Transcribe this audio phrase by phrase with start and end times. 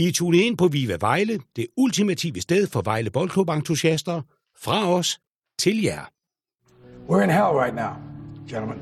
[0.00, 4.22] I tunet ind på Viva Vejle, det ultimative sted for Vejle Boldklub-entusiaster.
[4.62, 5.20] Fra os
[5.58, 6.10] til jer.
[7.08, 7.92] We're in hell right now,
[8.48, 8.78] gentlemen.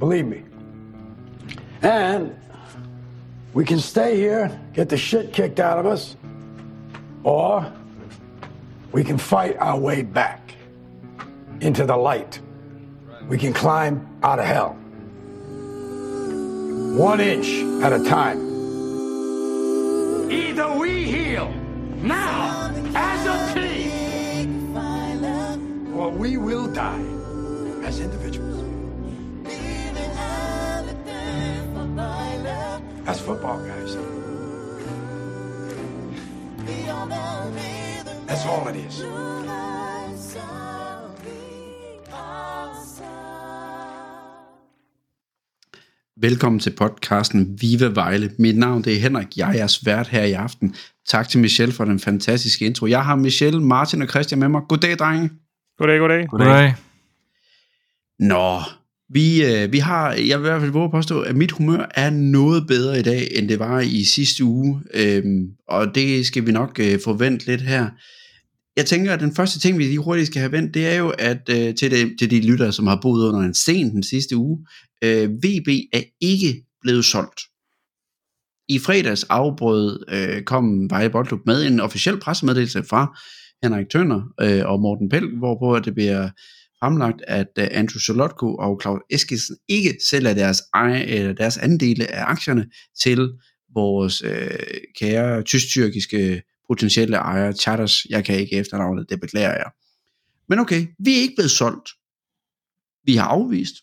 [0.00, 0.36] Believe me.
[1.82, 2.30] And
[3.54, 6.16] we can stay here, get the shit kicked out of us,
[7.24, 7.64] or
[8.94, 10.40] we can fight our way back
[11.60, 12.42] into the light.
[13.30, 14.76] We can climb out of hell.
[16.98, 17.48] One inch
[17.84, 18.45] at a time.
[20.30, 21.48] Either we heal
[22.02, 24.76] now as a team,
[25.96, 27.04] or we will die
[27.84, 28.62] as individuals.
[33.04, 33.96] That's football, guys.
[38.26, 39.04] That's all it is.
[46.20, 48.30] Velkommen til podcasten Viva Vejle.
[48.38, 50.74] Mit navn det er Henrik, jeg er jeres vært her i aften.
[51.08, 52.86] Tak til Michelle for den fantastiske intro.
[52.86, 54.62] Jeg har Michelle, Martin og Christian med mig.
[54.68, 55.30] Goddag, drenge.
[55.78, 56.28] Goddag, goddag.
[56.28, 56.74] Goddag.
[58.18, 58.60] Nå,
[59.08, 61.90] vi, øh, vi har, jeg vil i hvert fald våge at påstå, at mit humør
[61.94, 64.82] er noget bedre i dag, end det var i sidste uge.
[64.94, 67.88] Øhm, og det skal vi nok øh, forvente lidt her.
[68.76, 71.12] Jeg tænker, at den første ting, vi lige hurtigt skal have vendt, det er jo,
[71.18, 74.36] at øh, til, det, til de lyttere, som har boet under en sten den sidste
[74.36, 74.66] uge,
[75.04, 77.40] øh, VB er ikke blevet solgt.
[78.68, 83.18] I fredags afbrød øh, kom Vejle Boldklub med en officiel pressemeddelelse fra
[83.62, 86.30] Henrik Tønder øh, og Morten Pell, hvorpå det bliver
[86.80, 92.10] fremlagt, at uh, Andrew Solotko og Claus Eskilsen ikke sælger deres, eje, eller deres andele
[92.10, 92.66] af aktierne
[93.02, 93.28] til
[93.74, 94.50] vores øh,
[94.98, 98.04] kære tysk-tyrkiske potentielle ejer, Charters.
[98.10, 99.70] Jeg kan ikke efternavnet, det beklager jeg.
[100.48, 101.90] Men okay, vi er ikke blevet solgt.
[103.04, 103.74] Vi har afvist.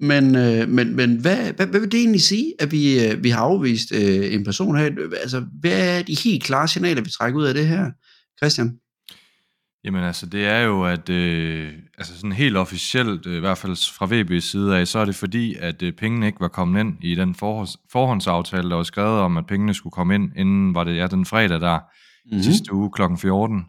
[0.00, 3.30] Men, øh, men, men hvad, hvad, hvad vil det egentlig sige, at vi, øh, vi
[3.30, 4.90] har afvist øh, en person her?
[5.20, 7.90] Altså, hvad er de helt klare signaler, vi trækker ud af det her,
[8.38, 8.78] Christian?
[9.84, 13.96] Jamen altså, det er jo, at øh, altså sådan helt officielt, øh, i hvert fald
[13.96, 17.04] fra VB's side af, så er det fordi, at øh, pengene ikke var kommet ind
[17.04, 20.84] i den forhånds, forhåndsaftale, der var skrevet om, at pengene skulle komme ind, inden var
[20.84, 22.42] det ja, den fredag der, mm-hmm.
[22.42, 23.02] sidste uge kl.
[23.18, 23.64] 14.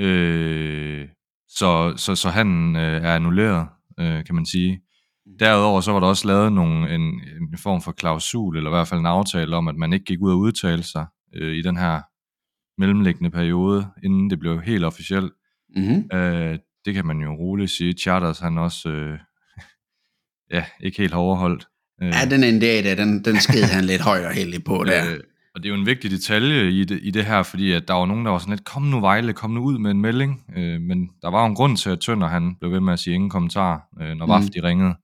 [0.00, 1.08] Øh,
[1.48, 3.66] så, så, så han øh, er annulleret,
[4.00, 4.80] øh, kan man sige.
[5.40, 8.88] Derudover så var der også lavet nogle, en, en form for klausul, eller i hvert
[8.88, 11.76] fald en aftale om, at man ikke gik ud og udtale sig øh, i den
[11.76, 12.00] her
[12.80, 15.32] mellemliggende periode, inden det blev helt officielt.
[15.76, 16.16] Mm-hmm.
[16.18, 17.92] Øh, det kan man jo roligt sige.
[17.92, 19.18] Charters han også øh,
[20.54, 21.66] ja, ikke helt har overholdt.
[22.02, 25.10] Øh, Ja, den NDA der, den, den sked han lidt højt og heldig på der.
[25.12, 25.20] øh,
[25.54, 27.94] og det er jo en vigtig detalje i det, i det her, fordi at der
[27.94, 30.44] var nogen, der var sådan lidt, kom nu Vejle, kom nu ud med en melding.
[30.56, 32.98] Øh, men der var jo en grund til, at Tønder han blev ved med at
[32.98, 34.32] sige ingen kommentar, øh, når Mm.
[34.32, 34.94] VAF de ringede.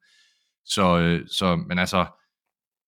[0.66, 2.06] Så, øh, så, men altså,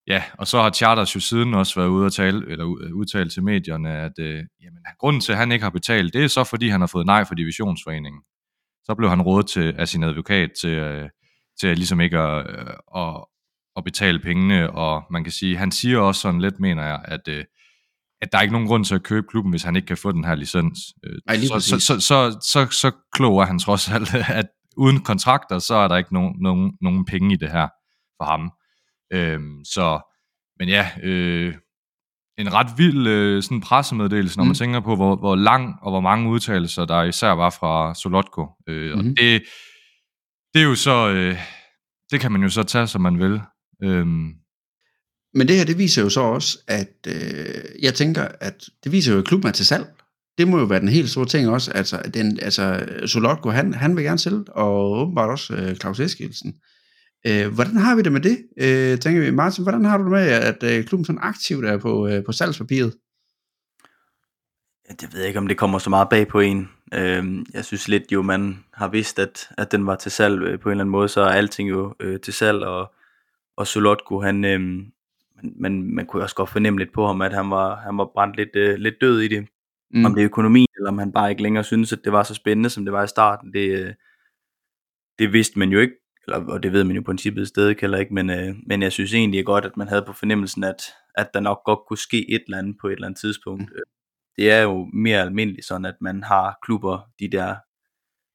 [0.06, 3.32] ja, og så har Charters jo siden også været ude og tale, eller u- udtalt
[3.32, 6.44] til medierne, at øh, jamen, grunden til, at han ikke har betalt, det er så,
[6.44, 8.22] fordi han har fået nej fra divisionsforeningen.
[8.84, 11.08] Så blev han rådet til, af sin advokat til, øh,
[11.60, 13.24] til ligesom ikke at, øh, at,
[13.76, 17.28] at betale pengene, og man kan sige, han siger også sådan lidt, mener jeg, at,
[17.28, 17.44] øh,
[18.22, 20.12] at der er ikke nogen grund til at købe klubben, hvis han ikke kan få
[20.12, 20.78] den her licens.
[21.04, 25.00] Øh, lige så, så, så, så, så, så klog er han trods alt, at uden
[25.00, 27.68] kontrakter, så er der ikke nogen, nogen, nogen penge i det her
[28.20, 28.50] for ham.
[29.12, 30.00] Øhm, så,
[30.58, 31.54] men ja, øh,
[32.38, 34.48] en ret vild øh, sådan pressemeddelelse, når mm.
[34.48, 38.46] Man tænker på, hvor, hvor lang og hvor mange udtalelser, der især var fra Solotko.
[38.68, 38.98] Øh, mm.
[38.98, 39.14] Og Mhm.
[39.16, 39.42] det,
[40.54, 41.38] det er jo så, øh,
[42.10, 43.40] det kan man jo så tage, som man vil.
[43.82, 44.32] Øhm,
[45.34, 49.12] Men det her, det viser jo så også, at øh, jeg tænker, at det viser
[49.12, 49.86] jo, at klubben er til salg.
[50.38, 51.70] Det må jo være den helt store ting også.
[51.70, 56.54] Altså, den, altså Solotko, han, han vil gerne sælge, og åbenbart også øh, Claus Eskilsen.
[57.26, 58.38] Øh, hvordan har vi det med det?
[58.60, 61.78] Øh, tænker vi, Martin, hvordan har du det med, at øh, klubben sådan aktivt er
[61.78, 62.94] på, øh, på salgspapiret?
[64.88, 66.68] Jeg det ved jeg ikke, om det kommer så meget bag på en.
[66.94, 70.60] Øh, jeg synes lidt jo, man har vidst, at, at den var til salg øh,
[70.60, 72.92] på en eller anden måde, så er alting jo øh, til salg, og,
[73.56, 77.32] og Solotko, han, øh, man, man, man kunne også godt fornemme lidt på ham, at
[77.32, 79.48] han var, han var brændt lidt, øh, lidt død i det.
[79.90, 80.04] Mm.
[80.04, 82.34] Om det er økonomien, eller om han bare ikke længere synes, at det var så
[82.34, 83.94] spændende, som det var i starten, det, øh,
[85.18, 85.94] det vidste man jo ikke,
[86.26, 88.92] eller, og det ved man jo i princippet stadig heller ikke, men, øh, men jeg
[88.92, 90.82] synes egentlig godt, at man havde på fornemmelsen, at,
[91.14, 93.62] at der nok godt kunne ske et eller andet på et eller andet tidspunkt.
[93.62, 93.82] Mm.
[94.36, 97.56] Det er jo mere almindeligt sådan, at man har klubber, de der,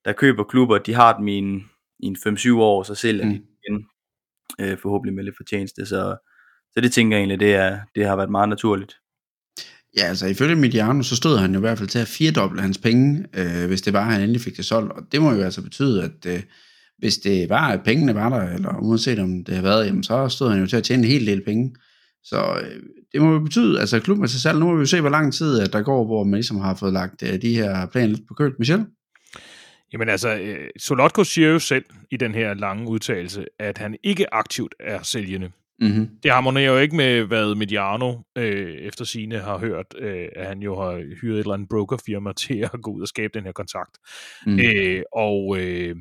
[0.06, 1.63] der køber klubber, de har dem i en,
[2.00, 3.31] i en 5-7 år, så sælger mm.
[3.31, 3.88] de igen,
[4.59, 6.18] øh, forhåbentlig med lidt fortjeneste, så,
[6.71, 8.95] så det tænker jeg egentlig, det, er, det har været meget naturligt.
[9.97, 12.77] Ja, altså ifølge Mediano, så stod han jo i hvert fald til at firedoble hans
[12.77, 14.91] penge, øh, hvis det var, at han endelig fik det solgt.
[14.91, 16.41] Og det må jo altså betyde, at øh,
[16.97, 20.29] hvis det var, at pengene var der, eller uanset om det har været, jamen, så
[20.29, 21.75] stod han jo til at tjene en hel del penge.
[22.23, 25.01] Så øh, det må jo betyde, altså klubben til salg, nu må vi jo se,
[25.01, 27.85] hvor lang tid at der går, hvor man ligesom har fået lagt øh, de her
[27.85, 28.53] planer lidt på køl.
[28.59, 28.85] Michel?
[29.93, 34.33] Jamen altså, øh, Solotko siger jo selv i den her lange udtalelse, at han ikke
[34.33, 35.51] aktivt er sælgende.
[35.81, 36.09] Mm-hmm.
[36.23, 40.61] Det harmonerer jo ikke med, hvad Mediano øh, efter sine har hørt, øh, at han
[40.61, 43.51] jo har hyret et eller andet brokerfirma til at gå ud og skabe den her
[43.51, 43.97] kontakt.
[44.45, 44.59] Mm.
[44.59, 45.95] Øh, og øh,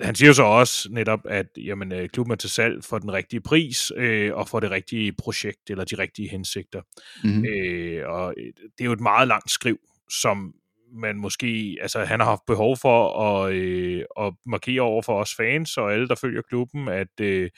[0.00, 3.12] han siger jo så også netop, at jamen, øh, klubben er til salg for den
[3.12, 6.82] rigtige pris øh, og for det rigtige projekt eller de rigtige hensigter.
[7.24, 7.44] Mm-hmm.
[7.44, 9.78] Øh, og øh, det er jo et meget langt skriv,
[10.10, 10.54] som
[10.92, 15.34] man måske, altså han har haft behov for at, øh, at markere over for os
[15.34, 17.50] fans og alle, der følger klubben, at øh,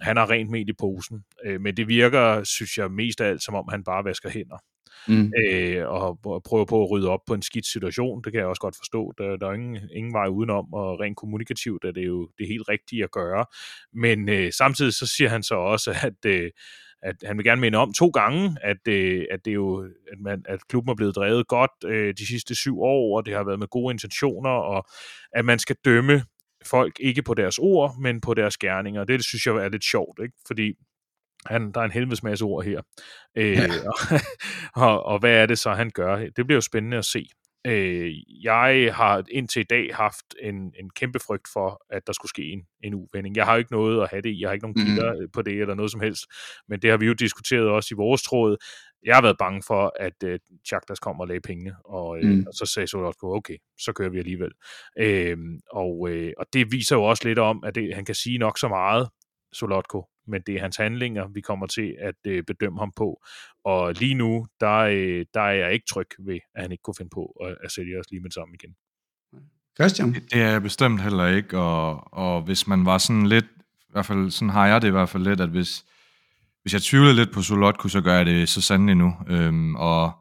[0.00, 1.24] han har rent mel i posen.
[1.44, 4.58] Øh, men det virker, synes jeg, mest af alt, som om han bare vasker hænder.
[5.08, 5.32] Mm.
[5.44, 8.22] Øh, og, og prøver på at rydde op på en skidt situation.
[8.22, 9.12] Det kan jeg også godt forstå.
[9.18, 12.68] Der, der er ingen, ingen vej udenom, og rent kommunikativt er det jo det helt
[12.68, 13.44] rigtige at gøre.
[13.92, 16.50] Men øh, samtidig så siger han så også, at, øh,
[17.02, 20.18] at han vil gerne minde om to gange, at, øh, at det er jo, at,
[20.20, 23.44] man, at klubben er blevet drevet godt øh, de sidste syv år, og det har
[23.44, 24.86] været med gode intentioner, og
[25.32, 26.22] at man skal dømme
[26.70, 29.04] folk ikke på deres ord, men på deres gerninger.
[29.04, 30.34] Det synes jeg er lidt sjovt, ikke?
[30.46, 30.72] fordi
[31.46, 32.82] han, der er en helvedes masse ord her.
[33.36, 33.64] Øh, Ja.
[33.86, 34.20] og,
[34.88, 36.16] og, og hvad er det så, han gør?
[36.16, 37.26] Det bliver jo spændende at se.
[37.66, 38.12] Øh,
[38.44, 42.42] jeg har indtil i dag haft en, en kæmpe frygt for, at der skulle ske
[42.52, 43.36] en, en uvending.
[43.36, 44.40] Jeg har jo ikke noget at have det i.
[44.40, 46.22] Jeg har ikke nogen kilder på det eller noget som helst.
[46.68, 48.56] Men det har vi jo diskuteret også i vores tråd.
[49.04, 50.38] Jeg har været bange for, at øh,
[50.68, 52.44] Chaktas kommer og lagde pengene, og, øh, Mm.
[52.46, 54.50] og så sagde Solotko, okay, så kører vi alligevel.
[54.98, 55.36] Øh,
[55.72, 58.58] og, øh, og det viser jo også lidt om, at det, han kan sige nok
[58.58, 59.08] så meget,
[59.52, 63.22] Solotko, men det er hans handlinger, vi kommer til at øh, bedømme ham på.
[63.64, 66.94] Og lige nu, der, øh, der er jeg ikke tryg ved, at han ikke kunne
[66.98, 68.74] finde på at, at sælge os lige med det samme igen.
[69.78, 70.14] Christian?
[70.14, 73.44] Det det er jeg bestemt heller ikke, og, og hvis man var sådan lidt,
[73.88, 75.84] i hvert fald sådan har jeg det i hvert fald lidt, at hvis,
[76.62, 79.14] hvis jeg tvivler lidt på Solotko, så gør jeg det så sandelig nu.
[79.28, 80.12] Øhm, og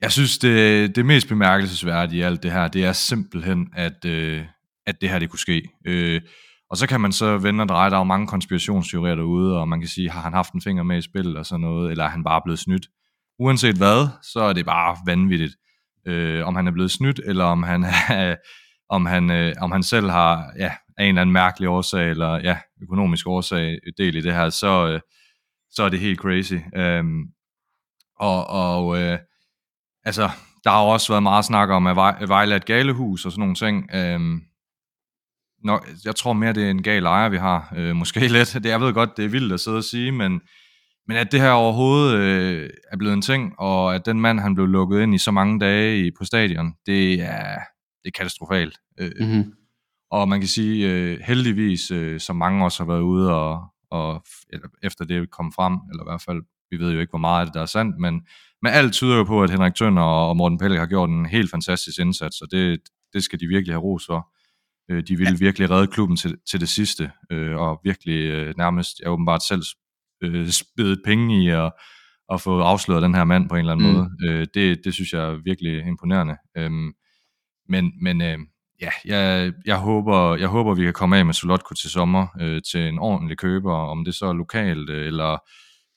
[0.00, 4.44] jeg synes, det, det mest bemærkelsesværdige i alt det her, det er simpelthen, at, øh,
[4.86, 5.62] at det her det kunne ske.
[5.86, 6.20] Øh,
[6.70, 9.68] og så kan man så vende og dreje, der er jo mange konspirationsteorier derude, og
[9.68, 12.04] man kan sige, har han haft en finger med i spil og sådan noget, eller
[12.04, 12.86] er han bare blevet snydt?
[13.38, 15.56] Uanset hvad, så er det bare vanvittigt.
[16.06, 18.36] Øh, om han er blevet snydt, eller om han er,
[18.96, 22.34] om han, øh, om han selv har ja, af en eller anden mærkelig årsag, eller
[22.34, 25.00] ja, økonomisk årsag øh, del i det her, så, øh,
[25.70, 26.54] så er det helt crazy.
[26.76, 27.22] Øhm,
[28.18, 29.18] og og øh,
[30.04, 30.30] altså,
[30.64, 31.96] der har også været meget snak om, at
[32.28, 33.94] Vejle er et galehus og sådan nogle ting.
[33.94, 34.20] Øh,
[35.64, 37.72] nå, jeg tror mere, det er en gal ejer, vi har.
[37.76, 38.54] Øh, måske lidt.
[38.54, 40.40] Det, jeg ved godt, det er vildt at sidde og sige, men,
[41.08, 44.54] men at det her overhovedet øh, er blevet en ting, og at den mand, han
[44.54, 47.58] blev lukket ind i så mange dage i, på stadion, det er,
[48.04, 48.78] det er katastrofalt.
[49.00, 49.52] Øh, Mm-hmm.
[50.10, 54.24] og man kan sige, øh, heldigvis, øh, som mange også har været ude og, og
[54.82, 57.46] efter det kom frem, eller i hvert fald, vi ved jo ikke, hvor meget af
[57.46, 58.14] det der er sandt, men,
[58.62, 61.50] men alt tyder jo på, at Henrik Tønder og Morten Pelle har gjort en helt
[61.50, 62.80] fantastisk indsats, og det,
[63.12, 64.28] det skal de virkelig have ros for.
[64.90, 69.00] Øh, de ville virkelig redde klubben til, til det sidste, øh, og virkelig øh, nærmest,
[69.00, 69.62] jeg åbenbart selv
[70.22, 71.72] øh, spidet penge i at,
[72.32, 73.92] at få afsløret den her mand på en eller anden Mm.
[73.96, 74.10] måde.
[74.28, 76.36] Øh, det, det synes jeg er virkelig imponerende.
[76.58, 76.92] Øhm,
[77.68, 78.38] men men øh,
[78.80, 82.62] ja, jeg, jeg, håber, jeg håber, vi kan komme af med Solotko til sommer øh,
[82.72, 85.38] til en ordentlig køber, om det så er lokalt, øh, eller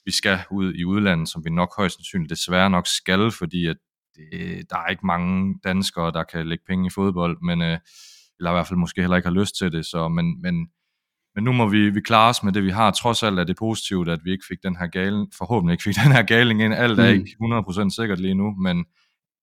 [0.05, 3.77] vi skal ud i udlandet, som vi nok højst sandsynligt desværre nok skal, fordi at
[4.15, 7.77] det, der er ikke mange danskere, der kan lægge penge i fodbold, men, øh,
[8.39, 10.67] eller i hvert fald måske heller ikke har lyst til det, så, men, men,
[11.35, 12.91] men nu må vi, vi klare os med det, vi har.
[12.91, 15.95] Trods alt er det positivt, at vi ikke fik den her gale, forhåbentlig ikke fik
[16.03, 16.73] den her galing ind.
[16.73, 17.19] Alt er Mm.
[17.19, 17.35] ikke
[17.87, 18.85] 100% sikkert lige nu, men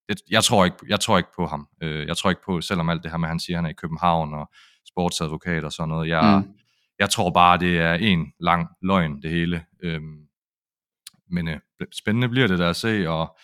[0.08, 1.68] det, jeg, tror ikke, jeg tror ikke på ham.
[1.82, 3.66] Øh, Jeg tror ikke på, selvom alt det her med, at han siger, at han
[3.66, 4.50] er i København og
[4.88, 6.08] sportsadvokat og sådan noget.
[6.08, 6.52] Jeg, Mm.
[6.98, 9.64] jeg tror bare, det er en lang løgn, det hele.
[9.82, 10.18] Øhm,
[11.30, 11.56] Men øh,
[11.92, 13.36] spændende bliver det der at se, og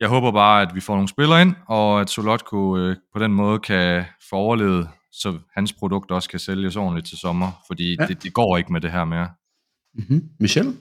[0.00, 3.32] jeg håber bare, at vi får nogle spillere ind, og at Solotko øh, på den
[3.32, 8.06] måde kan få overlevet, så hans produkt også kan sælges ordentligt til sommer, fordi Ja.
[8.06, 9.28] det, det går ikke med det her mere.
[9.94, 10.28] Mm-hmm.
[10.40, 10.76] Michel?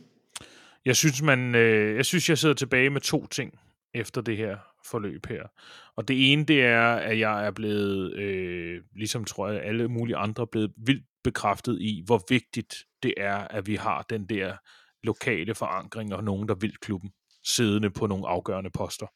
[0.86, 3.60] Jeg synes, man, øh, jeg synes, jeg sidder tilbage med to ting
[3.94, 4.58] efter det her
[4.92, 5.44] forløb her.
[5.98, 10.16] Og det ene, det er, at jeg er blevet, øh, ligesom tror jeg, alle mulige
[10.18, 14.54] andre, blevet vildt bekræftet i, hvor vigtigt det er, at vi har den der
[15.04, 17.12] lokale forankring og nogen, der vil klubben,
[17.44, 19.08] siddende på nogle afgørende poster.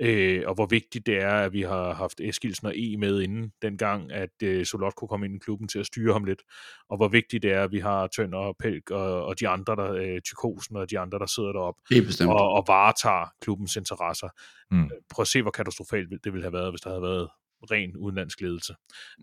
[0.00, 3.52] Øh, og hvor vigtigt det er, at vi har haft Eskilsen og E med inden
[3.62, 6.42] dengang, at øh, Solotko kom ind i klubben til at styre ham lidt.
[6.88, 9.76] Og hvor vigtigt det er, at vi har Tønder og Pelk og, og de andre,
[9.76, 11.80] der, øh, Tykosen og de andre, der sidder deroppe
[12.34, 14.28] og, og varetager klubbens interesser.
[14.70, 14.90] Mm.
[15.10, 17.28] Prøv at se, hvor katastrofalt det ville have været, hvis der havde været
[17.70, 18.74] ren udenlandsk ledelse.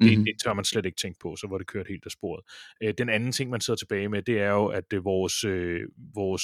[0.01, 0.25] Det, Mhm.
[0.25, 2.43] det tør man slet ikke tænke på, så var det kørt helt af sporet.
[2.83, 5.81] Øh, den anden ting, man sidder tilbage med, det er jo, at øh, vores, øh,
[6.15, 6.43] vores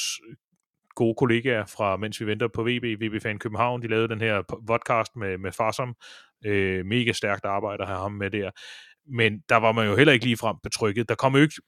[0.95, 4.41] gode kollegaer fra Mens vi venter på VB, VB Fan København, de lavede den her
[4.51, 5.95] po- podcast med, med Farsom.
[6.45, 8.51] Øh, mega stærkt arbejde at have ham med der.
[9.17, 11.09] Men der var man jo heller ikke lige frem betrykket.
[11.09, 11.61] Der kom jo ikke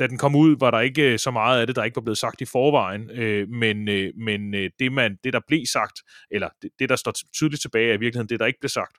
[0.00, 2.02] da den kom ud, var der ikke øh, så meget af det, der ikke var
[2.02, 6.00] blevet sagt i forvejen, øh, men, øh, men øh, det, man, det, der blev sagt,
[6.30, 8.96] eller det, det, der står tydeligt tilbage, er i virkeligheden det, der ikke blev sagt.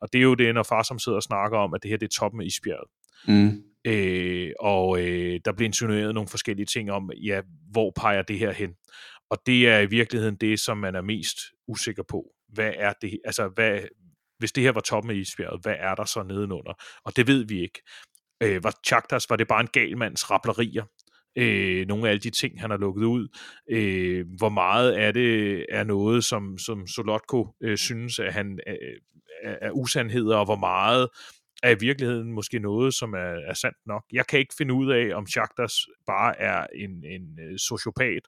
[0.00, 1.98] Og det er jo det, når far som sidder og snakker om, at det her
[1.98, 2.88] det er toppen af isbjerget.
[3.28, 3.62] Mm.
[3.86, 7.40] Øh, og øh, der bliver insinueret nogle forskellige ting om, ja,
[7.70, 8.70] hvor peger det her hen?
[9.30, 12.32] Og det er i virkeligheden det, som man er mest usikker på.
[12.48, 13.80] Hvad er det, altså hvad,
[14.38, 16.72] hvis det her var toppen af isbjerget, hvad er der så nedenunder?
[17.04, 17.82] Og det ved vi ikke.
[18.42, 20.84] Øh, var Chaktas, var det bare en gal mands rapplerier?
[21.38, 23.28] Øh, nogle af alle de ting, han har lukket ud.
[23.70, 28.74] Øh, hvor meget er det er noget, som, som Solotko øh, synes, at han øh,
[29.42, 31.08] er, er usandheder, og hvor meget
[31.62, 34.04] er i virkeligheden måske noget, som er, er sandt nok.
[34.12, 35.72] Jeg kan ikke finde ud af, om Shakhtas
[36.06, 38.22] bare er en, en øh, sociopat,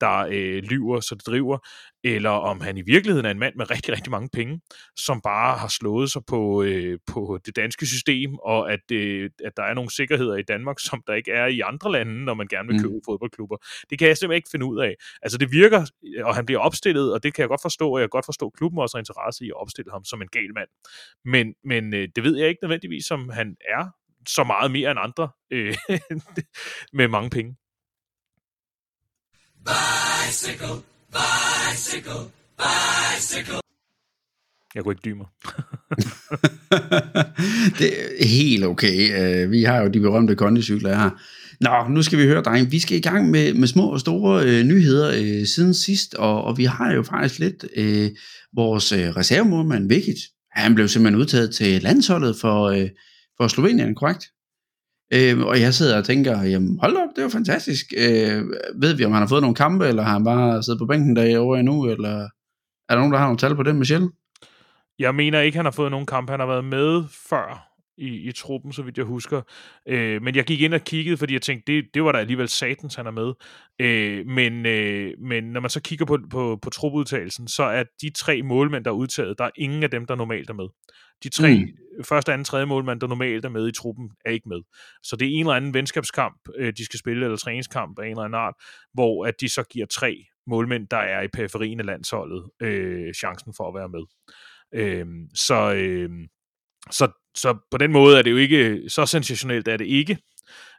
[0.00, 1.58] der øh, lyver, så det driver,
[2.04, 4.60] eller om han i virkeligheden er en mand med rigtig, rigtig mange penge,
[4.96, 9.52] som bare har slået sig på, øh, på det danske system, og at, øh, at
[9.56, 12.46] der er nogle sikkerheder i Danmark, som der ikke er i andre lande, når man
[12.48, 12.82] gerne vil Mm.
[12.82, 13.56] købe fodboldklubber.
[13.90, 14.94] Det kan jeg simpelthen ikke finde ud af.
[15.22, 15.86] Altså det virker,
[16.24, 18.46] og han bliver opstillet, og det kan jeg godt forstå, og jeg kan godt forstå,
[18.46, 20.68] at klubben også har interesse i at opstille ham som en gal mand.
[21.24, 23.84] Men, men øh, det ved jeg ikke nødvendigvis, om han er
[24.28, 25.74] så meget mere end andre øh,
[26.98, 27.56] med mange penge.
[34.74, 35.26] Jeg kunne ikke mig.
[37.78, 39.20] det er helt okay.
[39.20, 41.10] Øh, Vi har jo de berømte kondicykler her.
[41.60, 42.72] Nå, nu skal vi høre, dreng.
[42.72, 46.44] Vi skal i gang med, med små og store øh, nyheder øh, siden sidst, og,
[46.44, 48.10] og vi har jo faktisk lidt øh,
[48.54, 50.20] vores øh, reservemålmand, Vikic.
[50.52, 52.88] Han blev simpelthen udtaget til landsholdet for, øh,
[53.36, 54.24] for Slovenien, korrekt?
[55.14, 57.86] Øh, og jeg sidder og tænker, jamen hold op, det var fantastisk.
[57.98, 58.44] Øh,
[58.82, 61.16] ved vi, om han har fået nogle kampe, eller har han bare siddet på bænken
[61.16, 62.28] derovre endnu, eller
[62.88, 64.08] er der nogen, der har nogle tal på det, Michelle?
[64.98, 66.30] Jeg mener ikke, han har fået nogen kampe.
[66.30, 69.42] Han har været med før i, i truppen, så vidt jeg husker.
[69.88, 72.48] Øh, men jeg gik ind og kiggede, fordi jeg tænkte, det, det var da alligevel
[72.48, 73.32] satans, han er med.
[73.80, 78.10] Øh, men, øh, men når man så kigger på, på, på trupudtagelsen, så er de
[78.16, 80.68] tre målmænd, der er udtaget, der er ingen af dem, der normalt er med.
[81.22, 82.04] De tre, Mm.
[82.04, 84.60] første, anden, tredje målmand, der normalt er med i truppen, er ikke med.
[85.02, 88.10] Så det er en eller anden venskabskamp, øh, de skal spille, eller træningskamp af en
[88.10, 88.54] eller anden art,
[88.94, 93.54] hvor at de så giver tre målmænd, der er i periferien af landsholdet, øh, chancen
[93.56, 94.04] for at være med.
[94.74, 96.10] Øh, så, øh,
[96.90, 100.18] så, så på den måde er det jo ikke, så sensationelt er det ikke,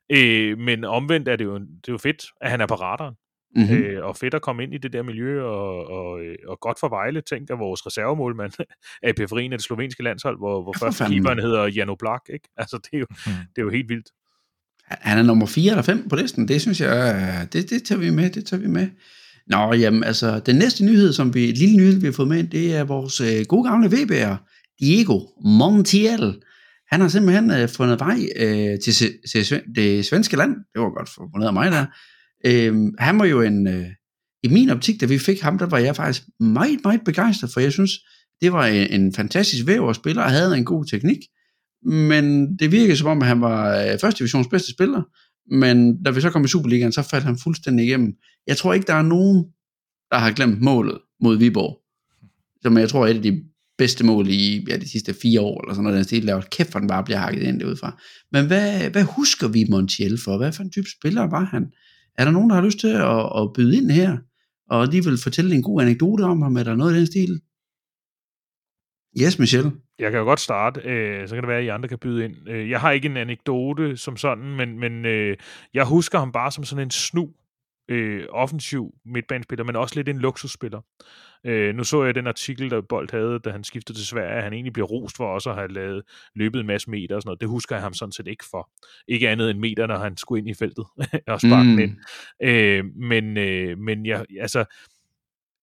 [0.09, 3.15] øh, men omvendt er det, jo, det er jo fedt, at han er på radaren.
[3.55, 3.75] Mm-hmm.
[3.77, 3.81] Mm.
[3.83, 6.79] Øh, og fedt at komme ind i det der miljø, og, og, øh, og godt
[6.79, 8.51] for Vejle, tænker vores reservemålmand
[9.03, 11.13] er i periferien af det slovenske landshold, hvor, hvor Ja, for først fanden.
[11.17, 12.49] keeperen hedder Jano Blak, ikke?
[12.61, 13.31] Altså, det er, jo, Mm.
[13.31, 14.09] det er jo helt vildt.
[14.87, 16.47] Han er nummer 4 eller 5 på listen.
[16.47, 18.87] Det synes jeg, øh, det, det tager vi med, det tager vi med.
[19.47, 22.47] Nå, jamen, altså, den næste nyhed, som vi, lille nyhed, vi har fået med ind,
[22.49, 24.35] det er vores øh, gode gamle VB'er,
[24.79, 26.41] Diego Montiel.
[26.91, 30.55] Han har simpelthen øh, fundet vej øh, til, se- sve- det svenske land.
[30.73, 31.85] Det var godt formuleret af mig der.
[32.45, 33.87] Øh, han var jo en, øh,
[34.43, 37.59] i min optik, da vi fik ham, der var jeg faktisk meget, meget begejstret, for
[37.59, 37.91] jeg synes,
[38.41, 41.17] det var en, en fantastisk væverspiller, og havde en god teknik.
[41.83, 45.01] Men det virkede som om, at han var øh, første divisions bedste spiller.
[45.55, 48.13] Men da vi så kom i Superligaen, så faldt han fuldstændig igennem.
[48.47, 49.45] Jeg tror ikke, der er nogen,
[50.11, 51.77] der har glemt målet mod Viborg.
[52.61, 53.43] Som jeg tror er et af de
[53.77, 56.71] bedste mål i ja, de sidste fire år, eller sådan noget, den stil, lavet kæft,
[56.71, 58.01] for den bare bliver hakket ind derudfra.
[58.31, 60.37] Men hvad, hvad husker vi Montiel for?
[60.37, 61.65] Hvad for en type spiller var han?
[62.21, 64.17] Er der nogen, der har lyst til at, at byde ind her,
[64.69, 67.41] og lige vil fortælle en god anekdote om ham, eller noget i den stil?
[69.21, 69.71] Yes, Michel.
[69.99, 72.25] Jeg kan jo godt starte, øh, så kan det være, at I andre kan byde
[72.25, 72.49] ind.
[72.49, 75.37] Øh, jeg har ikke en anekdote som sådan, men, men øh,
[75.73, 77.29] jeg husker ham bare som sådan en snu,
[77.91, 80.81] øh, offensiv midtbanespiller, men også lidt en luksusspiller.
[81.43, 84.43] Øh, nu så jeg den artikel, der Bold havde, da han skiftede til Sverige, at
[84.43, 86.03] han egentlig blev rost for også at have lavet,
[86.35, 87.41] løbet en masse meter og sådan noget.
[87.41, 88.69] Det husker jeg ham sådan set ikke for.
[89.07, 90.85] Ikke andet end meter, når han skulle ind i feltet
[91.27, 91.79] og sparke mm.
[91.79, 91.97] Ind.
[92.43, 94.65] Øh, men, øh, men jeg, altså,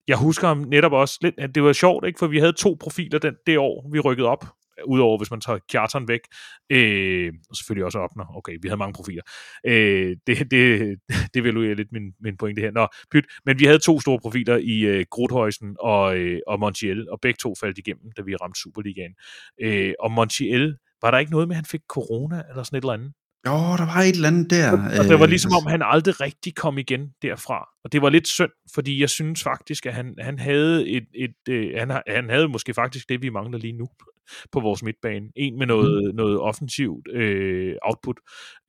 [0.08, 2.18] jeg husker ham netop også lidt, at det var sjovt, ikke?
[2.18, 4.44] for vi havde to profiler den, det år, vi rykkede op,
[4.86, 6.20] udover hvis man tager Kjartan væk,
[6.70, 9.22] øh, og selvfølgelig også Opner, okay, vi havde mange profiler.
[9.66, 10.96] Øh, det, det,
[11.34, 12.70] det evaluerer lidt min, min pointe her.
[12.70, 13.24] Nå, pyt.
[13.46, 17.38] Men vi havde to store profiler i øh, Grothøjsen og, øh, og Montiel, og begge
[17.40, 19.14] to faldt igennem, da vi ramte Superligaen.
[19.60, 22.82] Øh, og Montiel, var der ikke noget med, at han fik corona, eller sådan et
[22.82, 23.12] eller andet?
[23.46, 24.72] Jo, der var et eller andet der.
[24.98, 27.68] Og det var øh, ligesom om, han aldrig rigtig kom igen derfra.
[27.84, 31.48] Og det var lidt synd, fordi jeg synes faktisk, at han, han havde et, et
[31.48, 33.86] øh, han, han havde måske faktisk det, vi mangler lige nu.
[34.52, 35.28] På vores midtbane.
[35.36, 36.16] En med noget, mm.
[36.16, 38.16] noget offensivt øh, output.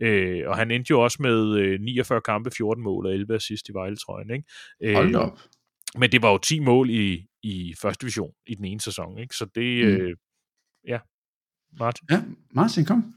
[0.01, 3.69] Øh, og han endte jo også med øh, 49 kampe, 14 mål og 11 assist
[3.69, 4.31] i Vejle-trøjen.
[4.31, 4.45] Ikke?
[4.83, 5.39] Øh, Hold op.
[5.97, 9.17] Men det var jo 10 mål i, i første division i den ene sæson.
[9.17, 9.35] Ikke?
[9.35, 9.91] Så det, mm.
[9.91, 10.15] øh,
[10.87, 10.99] ja,
[11.79, 12.07] Martin.
[12.11, 13.13] Ja, Martin, kom.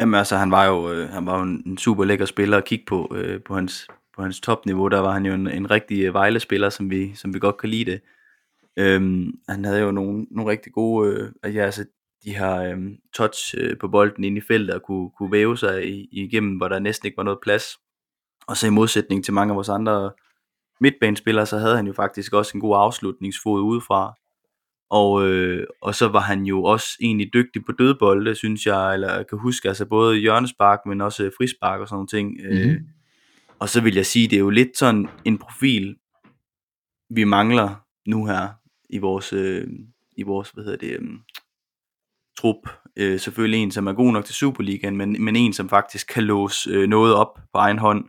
[0.00, 2.84] Jamen altså, han var jo, øh, han var jo en super lækker spiller at kigge
[2.88, 4.88] på, øh, på hans, på hans topniveau.
[4.88, 7.68] Der var han jo en, en rigtig øh, Vejle-spiller, som vi, som vi godt kan
[7.68, 8.00] lide det.
[8.78, 11.84] Øhm, han havde jo nogle, nogle rigtig gode, øh, ja, altså
[12.24, 12.78] de her øh,
[13.14, 16.68] touch øh, på bolden ind i feltet og kunne, kunne væve sig i, igennem, hvor
[16.68, 17.64] der næsten ikke var noget plads.
[18.46, 20.10] Og så i modsætning til mange af vores andre
[20.80, 24.14] midtbanespillere, så havde han jo faktisk også en god afslutningsfod udefra.
[24.90, 29.14] Og, øh, og så var han jo også egentlig dygtig på dødbolde, synes jeg, eller
[29.14, 32.30] jeg kan huske, altså både hjørnespark, men også frispark og sådan nogle ting.
[32.30, 32.70] Mm-hmm.
[32.70, 32.80] Øh,
[33.58, 35.96] og så vil jeg sige, det er jo lidt sådan en profil,
[37.10, 38.48] vi mangler nu her
[38.90, 39.66] i vores, øh,
[40.16, 41.08] i vores hvad hedder det, øh,
[42.38, 42.56] trup.
[42.96, 46.24] Øh, selvfølgelig en, som er god nok til Superligaen, men, men en, som faktisk kan
[46.24, 48.04] låse øh, noget op på egen hånd,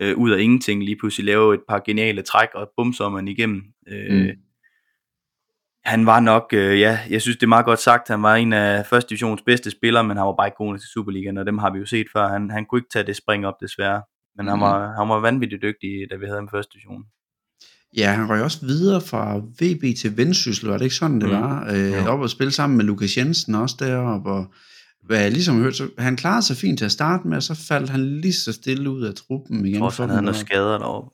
[0.00, 3.62] øh, ud af ingenting, lige pludselig lave et par geniale træk, og bumser man igennem.
[3.88, 4.30] Øh, mm.
[5.84, 8.52] Han var nok, øh, ja, jeg synes det er meget godt sagt, han var en
[8.52, 11.46] af første divisions bedste spillere, men han var bare ikke god nok til Superligaen, og
[11.46, 12.28] dem har vi jo set før.
[12.28, 14.02] Han, han kunne ikke tage det spring op desværre,
[14.36, 14.48] men mm.
[14.48, 17.04] han, var, han var vanvittigt dygtig, da vi havde ham i første division.
[17.96, 21.34] Ja, han røg også videre fra VB til Vendsyssel, var det ikke sådan, det mm.
[21.34, 21.72] var?
[21.72, 22.08] Øh, ja.
[22.08, 24.46] op og spille sammen med Lukas Jensen også deroppe, og
[25.06, 27.42] hvad jeg ligesom har hørt, så han klarede sig fint til at starte med, og
[27.42, 29.82] så faldt han lige så stille ud af truppen igen.
[29.82, 31.10] Jeg tror, han havde noget skader deroppe.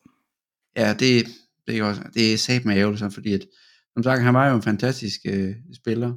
[0.76, 1.26] Ja, det,
[1.66, 3.40] det er, også, det er sat med ærgerligt, fordi at,
[3.94, 6.12] som sagt, han var jo en fantastisk øh, spiller.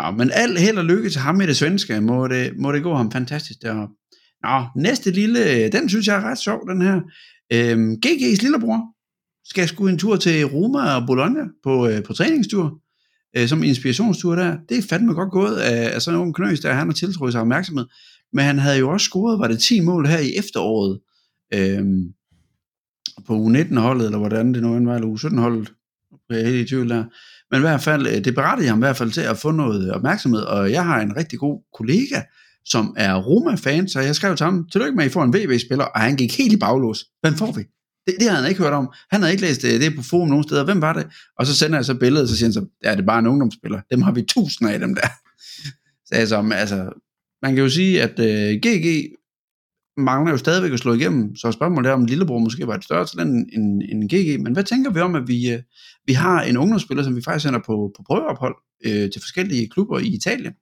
[0.00, 2.82] Nå, men alt held og lykke til ham i det svenske, må det, må det
[2.82, 3.94] gå ham fantastisk deroppe.
[4.42, 7.00] Nå, næste lille, den synes jeg er ret sjov, den her.
[7.52, 8.80] Øhm, GG's lillebror,
[9.44, 12.78] skal sgu en tur til Roma og Bologna på, øh, på træningstur,
[13.36, 14.56] øh, som inspirationstur der.
[14.68, 17.40] Det er fandme godt gået af, af sådan en knøs, der han har tiltrukket sig
[17.40, 17.86] opmærksomhed.
[18.32, 21.00] Men han havde jo også scoret, var det 10 mål her i efteråret,
[21.54, 21.84] øh,
[23.26, 25.72] på U19-holdet, eller hvordan det nu end var, eller U17-holdet,
[26.30, 27.04] jeg er helt i tvivl der.
[27.50, 29.92] Men i hvert fald, øh, det berettede ham i hvert fald til at få noget
[29.92, 32.22] opmærksomhed, og jeg har en rigtig god kollega,
[32.64, 35.84] som er Roma-fan, så jeg skrev til ham, tillykke med, at I får en VB-spiller,
[35.84, 37.04] og han gik helt i baglås.
[37.20, 37.62] Hvem får vi?
[38.06, 38.92] Det, det havde han ikke hørt om.
[39.10, 40.64] Han havde ikke læst øh, det, det på forum nogen steder.
[40.64, 41.06] Hvem var det?
[41.38, 43.18] Og så sender jeg så billedet, og så siger han så, ja, det er bare
[43.18, 43.80] en ungdomsspiller.
[43.90, 45.08] Dem har vi tusind af dem der.
[46.06, 46.92] Så altså, altså
[47.42, 49.16] man kan jo sige, at uh, øh, GG
[49.96, 53.06] mangler jo stadigvæk at slå igennem, så spørgsmålet er, om Lillebror måske var et større
[53.06, 55.60] talent end, end GG, men hvad tænker vi om, at vi, uh,
[56.06, 59.98] vi har en ungdomsspiller, som vi faktisk sender på, på prøveophold uh, til forskellige klubber
[59.98, 60.52] i Italien?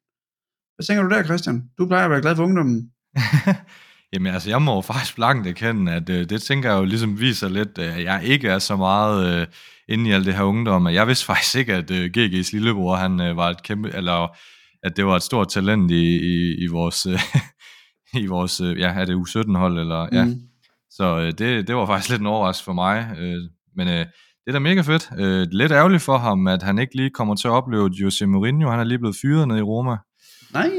[0.74, 1.62] Hvad tænker du der, Christian?
[1.78, 2.90] Du plejer at være glad for ungdommen.
[4.12, 7.20] Jamen altså, jeg må jo faktisk blankt erkende, at øh, det tænker jeg jo ligesom
[7.20, 9.46] viser lidt, øh, at jeg ikke er så meget øh,
[9.88, 10.86] inde i alt det her ungdom.
[10.86, 14.36] Jeg vidste faktisk ikke, at øh, GG's lillebror, han øh, var et kæmpe, eller
[14.82, 17.20] at det var et stort talent i, i, i vores, øh,
[18.22, 20.16] i vores, øh, ja, er det U17-hold, eller, mm.
[20.16, 20.26] ja.
[20.90, 23.16] Så øh, det, det var faktisk lidt en overraskelse for mig.
[23.18, 23.38] Øh,
[23.76, 24.06] men øh,
[24.44, 25.10] det er da mega fedt.
[25.18, 28.70] Øh, lidt ærgerligt for ham, at han ikke lige kommer til at opleve Jose Mourinho.
[28.70, 29.96] Han er lige blevet fyret ned i Roma.
[30.52, 30.70] Nej.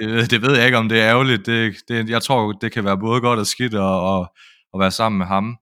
[0.00, 1.46] Det, det ved jeg ikke, om det er ærgerligt.
[1.46, 4.28] Det, det, jeg tror, det kan være både godt og skidt at, at,
[4.74, 5.56] at være sammen med ham.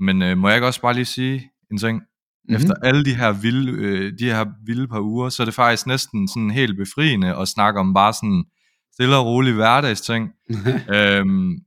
[0.00, 1.96] Men øh, må jeg ikke også bare lige sige en ting?
[1.98, 2.56] Mm-hmm.
[2.56, 5.86] Efter alle de her vilde, øh, de her vilde par uger, så er det faktisk
[5.86, 8.44] næsten sådan helt befriende at snakke om bare sådan
[8.92, 10.30] stille og rolig hverdagsting.
[10.96, 11.58] øhm,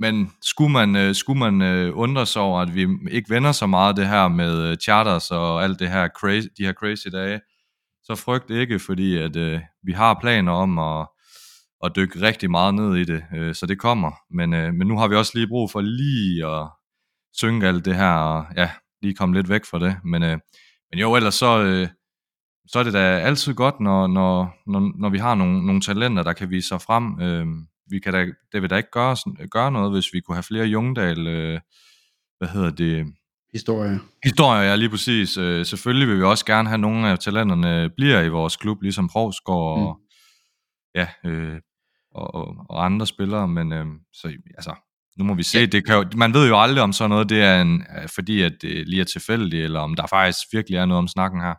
[0.00, 3.66] men skulle man, øh, skulle man øh, undre sig over, at vi ikke vender så
[3.66, 7.40] meget det her med øh, charters og alt det her crazy, de her crazy dage,
[8.10, 11.08] så frygt ikke, fordi at øh, vi har planer om at,
[11.84, 14.12] at dykke rigtig meget ned i det, øh, så det kommer.
[14.30, 16.68] Men, øh, men nu har vi også lige brug for lige at
[17.32, 18.70] synge alt det her, og ja,
[19.02, 19.96] lige komme lidt væk fra det.
[20.04, 20.38] Men, øh,
[20.90, 21.88] men jo, ellers så, øh,
[22.66, 26.22] så er det da altid godt, når, når, når, når vi har nogle, nogle talenter,
[26.22, 27.20] der kan vise sig frem.
[27.20, 27.46] Øh,
[27.90, 29.16] vi kan da, det vil da ikke gøre,
[29.50, 31.60] gøre noget, hvis vi kunne have flere Jungdal, øh,
[32.38, 33.06] hvad hedder det,
[33.52, 34.00] Historie.
[34.24, 35.36] Historie, ja, lige præcis.
[35.36, 39.08] Øh, selvfølgelig vil vi også gerne have nogle af talenterne bliver i vores klub, ligesom
[39.08, 40.04] Provsgaard og, mm.
[40.94, 41.60] ja, øh,
[42.14, 44.74] og, og, og andre spillere, men øh, så, altså,
[45.18, 45.58] nu må vi se.
[45.58, 45.66] Ja.
[45.66, 47.84] Det kan jo, man ved jo aldrig, om sådan noget det er en,
[48.14, 51.40] fordi, at det lige er tilfældigt, eller om der faktisk virkelig er noget om snakken
[51.40, 51.54] her.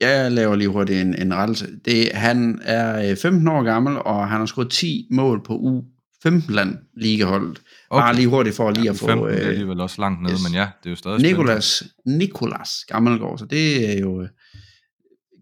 [0.00, 1.66] Jeg laver lige hurtigt en, en rettelse.
[1.84, 5.84] Det, han er 15 øh, år gammel, og han har scoret 10 mål på u
[6.22, 7.62] 15 land ligeholdet.
[7.90, 8.02] Okay.
[8.02, 9.06] Bare lige hurtigt for lige ja, at få...
[9.06, 10.42] 15 øh, er alligevel også langt nede, yes.
[10.42, 14.28] men ja, det er jo stadig Nikolas, Nikolas Gammelgaard, så det er jo øh,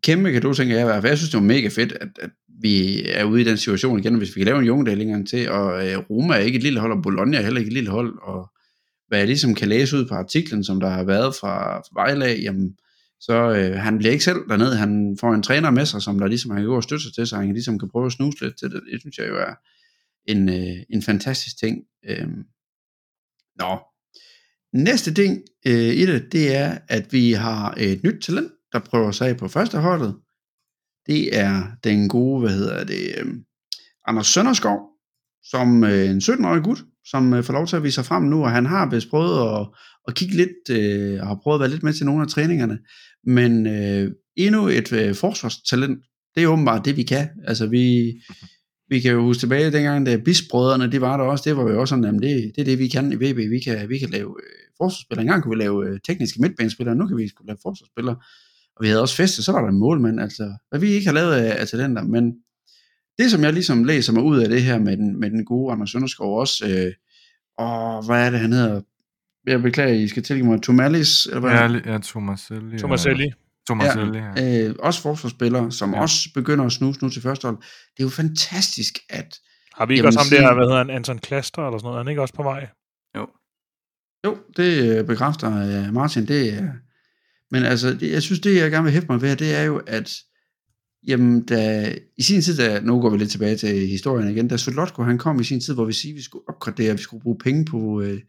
[0.02, 1.10] kæmpe kan du tænker jeg i hvert fald.
[1.10, 2.30] Jeg synes, det var mega fedt, at, at
[2.62, 5.88] vi er ude i den situation igen, hvis vi kan lave en jungdel til, og
[5.88, 8.18] øh, Roma er ikke et lille hold, og Bologna er heller ikke et lille hold,
[8.22, 8.50] og
[9.08, 12.38] hvad jeg ligesom kan læse ud på artiklen, som der har været fra, fra Vejlag,
[12.42, 12.76] jamen,
[13.20, 16.26] Så øh, han bliver ikke selv dernede, han får en træner med sig, som der
[16.26, 18.12] ligesom han kan gå og støtte sig til, så han kan ligesom kan prøve at
[18.12, 18.80] snuse lidt til det.
[18.92, 19.54] Det synes jeg jo er
[20.28, 21.78] en, øh, en fantastisk ting.
[22.08, 22.28] Øh,
[23.58, 23.78] nå,
[24.72, 29.10] næste ting øh, i det, det er, at vi har et nyt talent, der prøver
[29.10, 30.14] sig af på første holdet.
[31.06, 33.34] Det er den gode, hvad hedder det, øh,
[34.06, 34.78] Anders Sønderskov,
[35.42, 38.44] som øh, en 17-årig gut, som øh, får lov til at vise sig frem nu,
[38.44, 39.68] og han har vist prøvet at,
[40.08, 42.78] at kigge lidt, øh, og har prøvet at være lidt med til nogle af træningerne,
[43.26, 45.98] men øh, endnu et øh, forsvarstalent,
[46.34, 47.28] det er åbenbart det, vi kan.
[47.46, 48.12] Altså vi,
[48.88, 51.80] vi kan jo huske tilbage dengang, da Bisbrødrene, de var der også, det var jo
[51.80, 54.10] også sådan, at det, det er det, vi kan i VB, vi kan, vi kan
[54.10, 55.22] lave øh, forsvarsspillere.
[55.22, 58.16] Engang kunne vi lave øh, tekniske midtbanespillere, nu kan vi lave forsvarsspillere.
[58.76, 61.14] Og vi havde også festet, så var der en målmand, altså, hvad vi ikke har
[61.14, 62.34] lavet af, af talenter, men
[63.18, 65.72] det, som jeg ligesom læser mig ud af det her med den, med den gode
[65.72, 66.92] Anders Sønderskov også, øh,
[67.58, 68.80] og hvad er det, han hedder?
[69.46, 70.62] Jeg beklager, I skal tilgive mig.
[70.62, 71.26] Tomalis?
[71.26, 71.50] Eller hvad?
[71.50, 72.78] Ja, ja Tomaselli.
[72.78, 73.32] Tomaselli.
[73.68, 74.32] Tomaselli, ja.
[74.36, 74.68] ja.
[74.68, 76.00] Øh, også forsvarsspillere, som ja.
[76.00, 77.56] også begynder at snuse nu til første hold.
[77.56, 79.38] Det er jo fantastisk, at...
[79.74, 81.98] Har vi ikke også ham der, hvad hedder han, Anton Klaster eller sådan noget?
[81.98, 82.68] Er han ikke også på vej?
[83.16, 83.26] Jo.
[84.26, 85.48] Jo, det øh, bekræfter
[85.88, 86.28] uh, Martin.
[86.28, 86.68] Det er...
[87.50, 89.82] Men altså, det, jeg synes, det jeg gerne vil hæfte mig ved, det er jo,
[89.86, 90.10] at
[91.06, 94.56] Jamen, da, i sin tid, da, nu går vi lidt tilbage til historien igen, da
[94.56, 97.22] Solotko han kom i sin tid, hvor vi siger, at vi skulle opgradere, vi skulle
[97.22, 98.20] bruge penge på øh,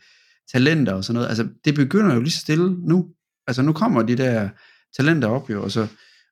[0.51, 3.07] talenter og sådan noget, altså det begynder jo lige så stille nu.
[3.47, 4.49] Altså nu kommer de der
[4.97, 5.87] talenter op jo, og, så,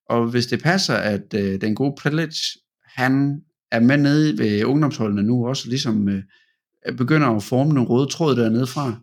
[0.10, 2.38] og hvis det passer, at øh, den gode Prelic,
[2.86, 6.24] han er med nede ved ungdomsholdene nu også, ligesom øh,
[6.98, 8.96] begynder at forme nogle røde tråd dernede fra,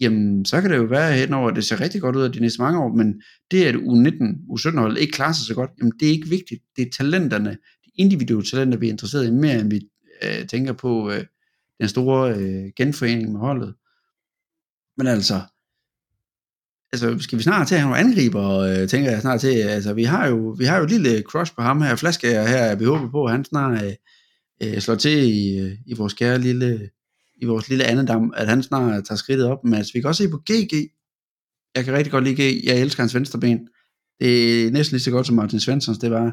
[0.00, 2.32] jamen så kan det jo være hen over, at det ser rigtig godt ud af
[2.32, 5.92] de næste mange år, men det at U19, U17-holdet ikke klarer sig så godt, jamen
[6.00, 6.62] det er ikke vigtigt.
[6.76, 7.50] Det er talenterne,
[7.84, 9.80] de individuelle talenter, vi er interesseret i mere, end vi
[10.22, 11.24] øh, tænker på øh,
[11.80, 13.74] den store øh, genforening med holdet.
[14.96, 15.40] Men altså,
[16.94, 19.92] altså skal vi snart til at have nogle angriber, øh, tænker jeg snart til, altså
[19.92, 22.84] vi har jo, vi har jo et lille crush på ham her, flaske her, vi
[22.84, 23.92] håber på, at han snart øh,
[24.62, 26.90] øh slår til i, øh, i vores kære lille
[27.42, 29.64] i vores lille andedam, at han snart tager skridtet op.
[29.64, 30.90] Men altså, vi kan også se på GG.
[31.74, 32.64] Jeg kan rigtig godt lide GG.
[32.64, 33.68] Jeg elsker hans venstre ben.
[34.20, 36.32] Det er næsten lige så godt som Martin Svenssons, det var,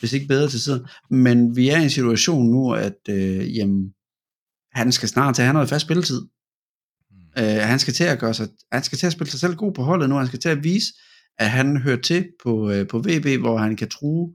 [0.00, 0.86] hvis ikke bedre til tiden.
[1.10, 3.92] Men vi er i en situation nu, at øh, jamen,
[4.72, 6.22] han skal snart til at have noget fast spilletid.
[7.38, 9.72] Øh, han skal til at gøre sig, han skal til at spille sig selv god
[9.72, 10.86] på holdet nu, han skal til at vise,
[11.38, 14.34] at han hører til på, øh, på VB, hvor han kan true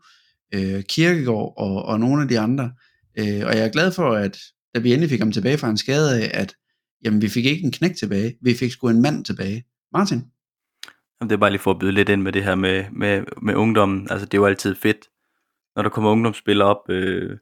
[0.54, 2.72] øh, Kirkegaard og, og nogle af de andre.
[3.20, 4.38] Øh, og jeg er glad for, at
[4.76, 6.56] da vi endelig fik ham tilbage fra en skade af, at
[7.06, 9.66] jamen, vi fik ikke en knæk tilbage, vi fik sgu en mand tilbage.
[9.94, 10.24] Martin?
[11.20, 13.24] Jamen, det er bare lige for at byde lidt ind med det her med, med,
[13.42, 14.08] med ungdommen.
[14.10, 15.08] Altså, det er jo altid fedt,
[15.76, 17.38] når der kommer ungdomsspillere op øh,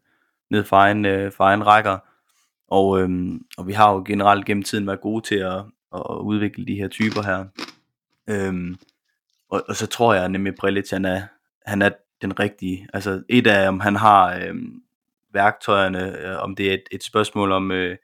[0.52, 1.98] ned fra en, øh, fra en rækker.
[2.68, 3.10] Og, øh,
[3.58, 5.64] og vi har jo generelt gennem tiden været gode til at,
[5.96, 7.46] at udvikle de her typer her.
[8.30, 8.76] Øh,
[9.50, 11.22] og, og så tror jeg nemlig, Prelic, han er,
[11.66, 11.90] han er
[12.22, 12.88] den rigtige.
[12.94, 14.56] Altså et af, om han har øh,
[15.34, 17.98] værktøjerne, øh, om det er et, et spørgsmål om, øh,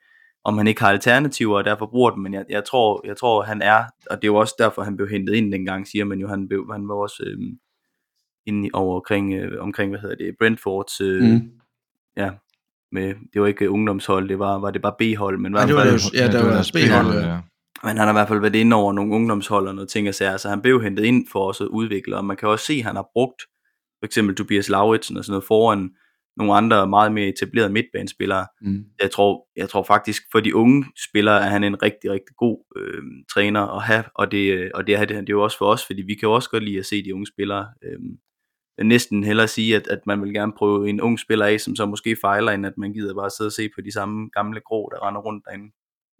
[0.44, 3.42] om han ikke har alternativer, og derfor bruger dem, men jeg, jeg, tror, jeg tror,
[3.42, 6.18] han er, og det er jo også derfor, han blev hentet ind dengang, siger man
[6.18, 7.38] jo, han, blev, han var også øh,
[8.46, 11.50] inde over omkring, øh, omkring, hvad hedder det, Brentfords, øh, mm.
[12.16, 12.30] ja,
[12.92, 15.84] med, det var ikke ungdomshold, det var, var det bare B-hold, men ja, det var,
[15.84, 17.38] det, ja, det var, var B-hold, ja.
[17.84, 20.14] Men han har i hvert fald været inde over nogle ungdomshold og noget ting og
[20.14, 22.72] sager, så han blev hentet ind for os at udvikle, og man kan også se,
[22.72, 23.42] at han har brugt
[24.00, 25.90] for eksempel Tobias Lauritsen og sådan noget foran
[26.36, 28.46] nogle andre meget mere etablerede midtbanespillere.
[28.60, 28.84] Mm.
[29.02, 32.64] Jeg, tror, jeg tror faktisk, for de unge spillere er han en rigtig, rigtig god
[32.76, 33.02] øh,
[33.34, 36.02] træner at have, og det, og det, er, det er jo også for os, fordi
[36.02, 37.66] vi kan jo også godt lide at se de unge spillere.
[37.84, 37.98] Øh,
[38.86, 41.86] næsten hellere sige, at, at man vil gerne prøve en ung spiller af, som så
[41.86, 44.90] måske fejler, end at man gider bare sidde og se på de samme gamle grå,
[44.92, 45.68] der render rundt derinde.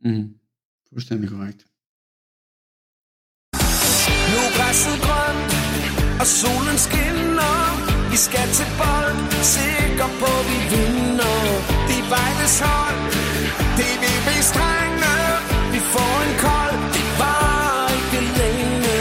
[0.05, 0.35] Mm.
[0.92, 1.66] Fuldstændig korrekt.
[4.33, 5.53] Nu græsset grønt,
[6.20, 9.20] og solen skinner vi skal til bold,
[9.57, 11.38] sikker på vi vinder.
[11.88, 13.01] Det er Vejles hold,
[13.79, 15.14] det er VB's drenge.
[15.75, 17.42] Vi får en kold, det var
[17.98, 18.96] ikke længe.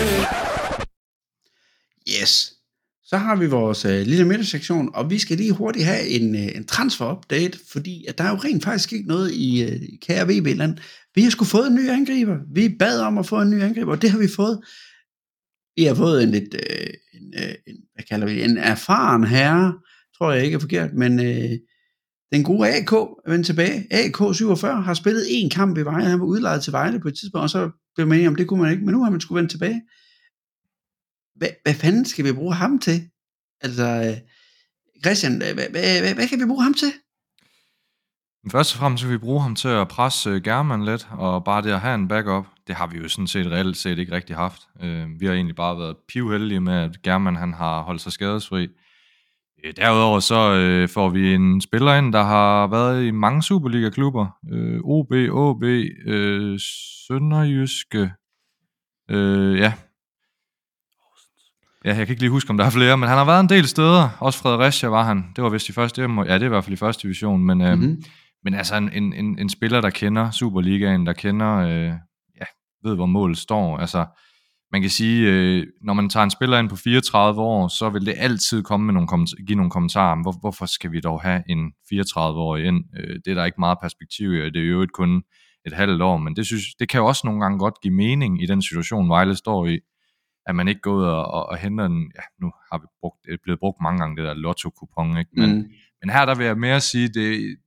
[2.16, 2.61] Yes.
[3.12, 6.56] Så har vi vores øh, lille midtersektion, og vi skal lige hurtigt have en, øh,
[6.56, 10.78] en transfer-update, fordi at der er jo rent faktisk ikke noget i øh, kære VB-land.
[11.16, 12.38] Vi har sgu fået en ny angriber.
[12.54, 14.60] Vi bad om at få en ny angriber, og det har vi fået.
[15.76, 19.74] Vi har fået en lidt, øh, en, øh, en, hvad kalder vi en erfaren herre,
[20.18, 21.52] tror jeg ikke er forkert, men øh,
[22.34, 23.88] den gode AK er vendt tilbage.
[23.92, 27.16] AK 47 har spillet en kamp i Vejle, han var udlejet til Vejle på et
[27.16, 29.38] tidspunkt, og så blev man om, det kunne man ikke, men nu har man skulle
[29.40, 29.82] vende tilbage.
[31.42, 33.10] Hvad, hvad fanden skal vi bruge ham til?
[33.62, 34.16] Altså,
[35.06, 36.92] Christian, hvad, hvad, hvad, hvad kan vi bruge ham til?
[38.44, 41.44] Men først og fremmest skal vi bruge ham til at presse øh, German lidt, og
[41.44, 44.12] bare det at have en backup, det har vi jo sådan set reelt set ikke
[44.12, 44.62] rigtig haft.
[44.82, 48.68] Øh, vi har egentlig bare været pivheldige med, at German han har holdt sig skadesfri.
[49.64, 54.28] Øh, derudover så øh, får vi en spiller ind, der har været i mange Superliga-klubber.
[54.52, 56.60] Øh, OB, OB, øh,
[57.08, 58.12] Sønderjyske,
[59.10, 59.74] øh, ja.
[61.86, 63.50] Ja, jeg kan ikke lige huske, om der er flere, men han har været en
[63.50, 64.10] del steder.
[64.20, 65.26] Også Fredericia var han.
[65.36, 67.62] Det var vist i første, ja, det er i hvert fald i første division, men,
[67.62, 68.04] øh, mm-hmm.
[68.44, 71.94] men altså en, en, en, en spiller, der kender Superligaen, der kender, øh,
[72.40, 72.46] ja,
[72.84, 73.78] ved hvor målet står.
[73.78, 74.06] Altså,
[74.72, 78.06] man kan sige, øh, når man tager en spiller ind på 34 år, så vil
[78.06, 81.22] det altid komme med nogle kommentarer, give nogle kommentarer om, hvor, hvorfor skal vi dog
[81.22, 82.84] have en 34-årig ind?
[83.00, 85.24] Øh, det er der ikke meget perspektiv i, det er jo ikke kun
[85.66, 88.44] et halvt år, men det, synes, det kan jo også nogle gange godt give mening
[88.44, 89.80] i den situation, Vejle står i,
[90.46, 93.26] at man ikke går ud og, og, og henter en, ja, nu har vi brugt,
[93.26, 95.32] det er blevet brugt mange gange, det der lotto-kupon, ikke?
[95.34, 95.72] Men, mm.
[96.02, 97.58] men her der vil jeg mere sige, det,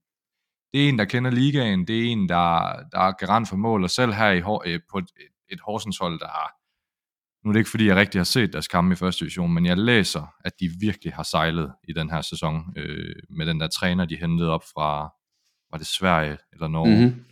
[0.72, 3.84] det er en, der kender ligaen, det er en, der, der er garant for mål,
[3.84, 5.10] og selv her i, øh, på et,
[5.48, 6.54] et Horsens hold, der har
[7.44, 9.66] nu er det ikke fordi, jeg rigtig har set deres kampe i første division, men
[9.66, 13.68] jeg læser, at de virkelig har sejlet i den her sæson øh, med den der
[13.68, 15.14] træner, de hentede op fra,
[15.70, 17.06] var det Sverige eller Norge?
[17.06, 17.24] Mm-hmm.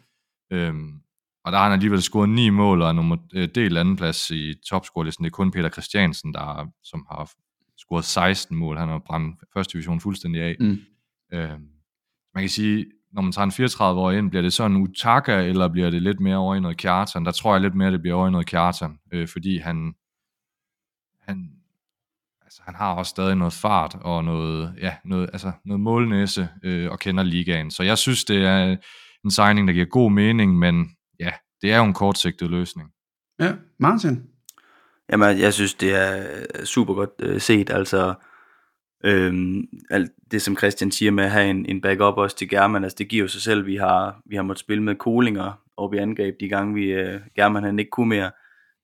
[0.51, 1.02] Øhm,
[1.45, 4.31] og der har han alligevel scoret ni mål og er nummer, øh, del anden plads
[4.31, 5.25] i topscorelisten.
[5.25, 7.31] Det er kun Peter Christiansen, der som har
[7.79, 8.79] scoret 16 mål.
[8.79, 10.57] Han har brændt første division fuldstændig af.
[10.61, 10.79] Mm.
[11.33, 11.69] Øhm,
[12.35, 15.43] man kan sige, når man tager en 34 år ind, bliver det så en Utaka,
[15.43, 17.25] eller bliver det lidt mere over i noget Kjartan?
[17.25, 19.95] Der tror jeg lidt mere, det bliver over i noget Kjartan, øh, fordi han,
[21.29, 21.51] han,
[22.43, 26.91] altså, han har også stadig noget fart og noget, ja, noget, altså, noget målnæse øh,
[26.91, 27.71] og kender ligaen.
[27.71, 28.77] Så jeg synes, det er
[29.25, 30.97] en signing, der giver god mening, men
[31.63, 32.93] det er jo en kortsigtet løsning.
[33.41, 34.23] Ja, Martin?
[35.13, 37.71] Jamen, jeg synes, det er super godt øh, set.
[37.71, 38.15] Altså,
[39.05, 42.85] øhm, alt det som Christian siger med at have en, en backup også til German,
[42.85, 45.95] altså det giver jo sig selv, vi har, vi har måttet spille med Kolinger op
[45.95, 48.31] i angreb de gange, vi, øh, German han ikke kunne mere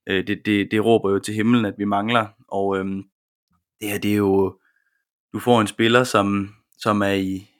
[0.09, 3.03] øh, det, det, det råber jo til himlen, at vi mangler, og øhm,
[3.81, 4.59] det her, det er jo,
[5.33, 7.51] du får en spiller, som, som er i,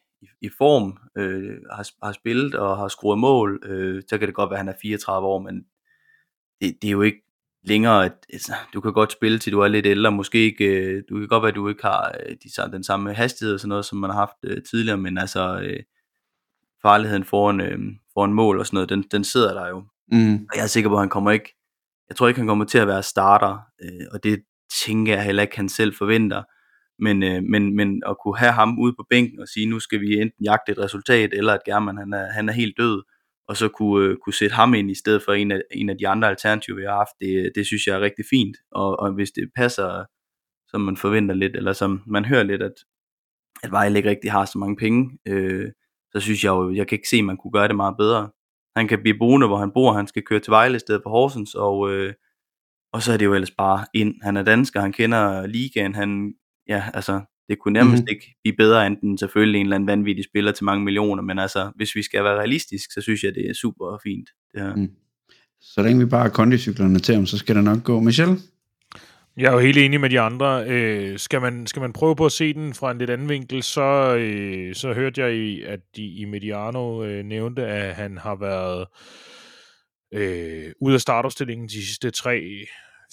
[0.43, 4.51] i, form, øh, har, har spillet og har skruet mål, øh, så kan det godt
[4.51, 5.65] være, at han er 34 år, men
[6.61, 7.23] det, det er jo ikke
[7.65, 11.03] længere, at, altså, du kan godt spille til du er lidt ældre, måske ikke, øh,
[11.09, 13.69] du kan godt være, at du ikke har øh, de, den samme hastighed og sådan
[13.69, 15.81] noget, som man har haft øh, tidligere, men altså øh,
[16.83, 17.79] farligheden foran, øh,
[18.15, 19.85] foran mål og sådan noget, den, den sidder der jo.
[20.13, 20.35] Mm.
[20.35, 21.59] Og jeg er sikker på, at han kommer ikke
[22.09, 24.43] jeg tror ikke, han kommer til at være starter, øh, og det
[24.85, 26.43] tænker jeg heller ikke, han selv forventer.
[26.99, 30.01] Men, øh, men, men at kunne have ham ude på bænken og sige, nu skal
[30.01, 33.03] vi enten jagte et resultat, eller at German han er, han er helt død,
[33.49, 35.99] og så kunne, øh, kunne sætte ham ind i stedet for en af, en af
[35.99, 38.57] de andre alternativer, vi har haft, det, det synes jeg er rigtig fint.
[38.73, 40.05] Og, og hvis det passer,
[40.69, 42.75] som man forventer lidt, eller som man hører lidt, at,
[43.63, 45.71] at Vejle ikke rigtig har så mange penge, øh,
[46.13, 48.29] så synes jeg jo, jeg kan ikke se, at man kunne gøre det meget bedre
[48.79, 51.11] han kan blive boende, hvor han bor, han skal køre til Vejle i stedet for
[51.11, 52.15] Horsens, og, øh,
[52.93, 54.15] og så er det jo ellers bare ind.
[54.23, 56.35] Han er dansker, han kender ligaen, han,
[56.69, 58.09] ja, altså, det kunne nærmest mm.
[58.11, 61.71] ikke blive bedre, end selvfølgelig en eller anden vanvittig spiller til mange millioner, men altså,
[61.77, 64.75] hvis vi skal være realistisk, så synes jeg, det er super fint, det her.
[64.75, 64.91] Mm.
[65.61, 68.01] Så længe vi bare har kondicyklerne til ham, så skal det nok gå.
[68.01, 68.39] Michel?
[69.37, 70.65] Jeg er jo helt enig med de andre.
[70.69, 73.63] Øh, skal, man, skal man prøve på at se den fra en lidt anden vinkel,
[73.63, 78.37] så, øh, så hørte jeg, i, at de i Mediano øh, nævnte, at han har
[78.37, 78.87] været
[80.15, 82.43] øh, ude af startopstillingen de sidste tre,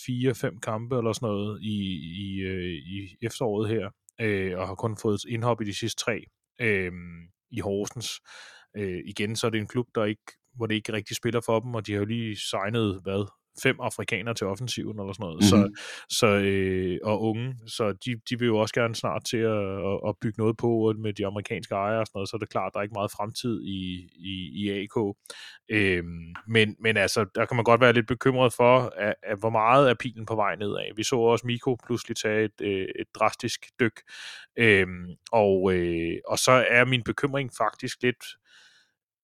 [0.05, 1.77] fire, fem kampe eller sådan noget i,
[2.25, 3.89] i, øh, i efteråret her,
[4.21, 6.23] øh, og har kun fået indhop i de sidste tre
[6.61, 6.91] øh,
[7.51, 8.09] i Horsens.
[8.77, 11.59] Øh, igen, så er det en klub, der ikke hvor det ikke rigtig spiller for
[11.59, 13.31] dem, og de har jo lige signet, hvad,
[13.63, 15.75] fem afrikanere til offensiven eller sådan noget, mm-hmm.
[15.75, 19.85] så, så, øh, og unge, så de, de vil jo også gerne snart til at,
[19.91, 22.49] at, at bygge noget på med de amerikanske ejere og sådan noget, så er det
[22.49, 25.15] klart, der er ikke meget fremtid i, i, i AK.
[25.69, 29.49] Øhm, men, men altså, der kan man godt være lidt bekymret for, at, at hvor
[29.49, 30.95] meget er pilen på vej nedad.
[30.95, 34.01] Vi så også Miko pludselig tage et, øh, et drastisk dyk,
[34.57, 38.25] øhm, og, øh, og så er min bekymring faktisk lidt,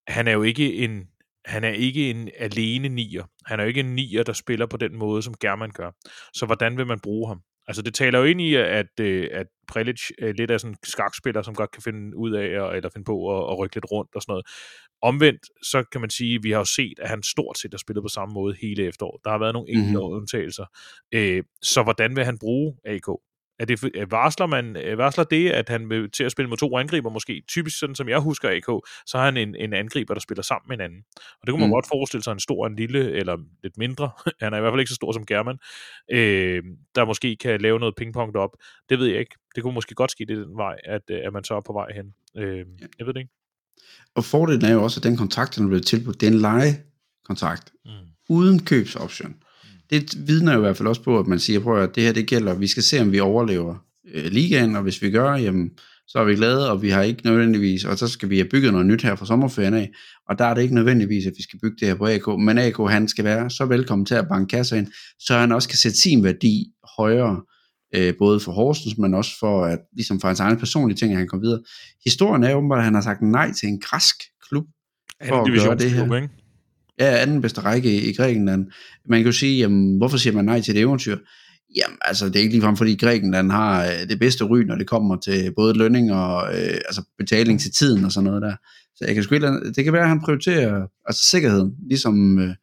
[0.07, 1.07] han er jo ikke en
[1.45, 3.23] han er ikke en alene nier.
[3.45, 5.91] Han er jo ikke en nier, der spiller på den måde, som German gør.
[6.33, 7.41] Så hvordan vil man bruge ham?
[7.67, 10.01] Altså det taler jo ind i, at, øh, at Prelic
[10.37, 13.51] lidt er sådan en skakspiller, som godt kan finde ud af, eller finde på at,
[13.51, 14.45] at rykke lidt rundt og sådan noget.
[15.01, 17.77] Omvendt, så kan man sige, at vi har jo set, at han stort set har
[17.77, 19.21] spillet på samme måde hele efteråret.
[19.23, 20.15] Der har været nogle enkelte mm-hmm.
[20.15, 20.65] undtagelser.
[21.11, 23.07] Øh, så hvordan vil han bruge AK?
[23.61, 27.09] Er det, varsler, man, varsler det, at han vil til at spille med to angriber
[27.09, 27.43] måske?
[27.47, 30.67] Typisk sådan, som jeg husker AK, så har han en, en angriber, der spiller sammen
[30.69, 31.03] med en anden.
[31.15, 31.73] Og det kunne man mm.
[31.73, 34.11] godt forestille sig en stor, en lille, eller lidt mindre.
[34.41, 35.57] han er i hvert fald ikke så stor som German.
[36.11, 36.63] Øh,
[36.95, 38.55] der måske kan lave noget pingpong op.
[38.89, 39.35] Det ved jeg ikke.
[39.55, 41.73] Det kunne måske godt ske det den vej, at, øh, at man så er på
[41.73, 42.05] vej hen.
[42.37, 42.65] Øh.
[42.99, 43.33] Jeg ved det ikke.
[44.15, 46.39] Og fordelen er jo også, at den kontrakt, der er blevet tilbudt, det er en
[46.39, 47.91] lejekontrakt, Mm.
[48.29, 49.40] uden købsoption.
[49.91, 52.11] Det vidner jo i hvert fald også på, at man siger, prøv at det her
[52.11, 53.75] det gælder, vi skal se, om vi overlever
[54.13, 55.71] øh, ligaen, og hvis vi gør, jamen,
[56.07, 58.71] så er vi glade, og vi har ikke nødvendigvis, og så skal vi have bygget
[58.71, 59.91] noget nyt her fra sommerferien af,
[60.29, 62.57] og der er det ikke nødvendigvis, at vi skal bygge det her på AK, men
[62.57, 64.87] AK han skal være så velkommen til at banke kasser ind,
[65.19, 66.65] så han også kan sætte sin værdi
[66.97, 67.41] højere,
[67.95, 71.17] øh, både for Horsens, men også for, at, ligesom for hans egen personlige ting, at
[71.17, 71.61] han kommer videre.
[72.03, 74.15] Historien er åbenbart, at han har sagt nej til en græsk
[74.49, 74.65] klub,
[75.27, 75.75] for at gøre det her.
[75.75, 76.40] Divisionsklub, ikke?
[77.01, 78.67] Ja, anden bedste række i, Grækenland.
[79.05, 81.17] Man kan jo sige, jamen, hvorfor siger man nej til det eventyr?
[81.75, 84.87] Jamen, altså, det er ikke ligefrem, fordi Grækenland har øh, det bedste ry, når det
[84.87, 88.55] kommer til både lønning og øh, altså betaling til tiden og sådan noget der.
[88.95, 89.35] Så jeg kan sgu
[89.75, 92.55] det kan være, at han prioriterer altså sikkerheden, ligesom, øh,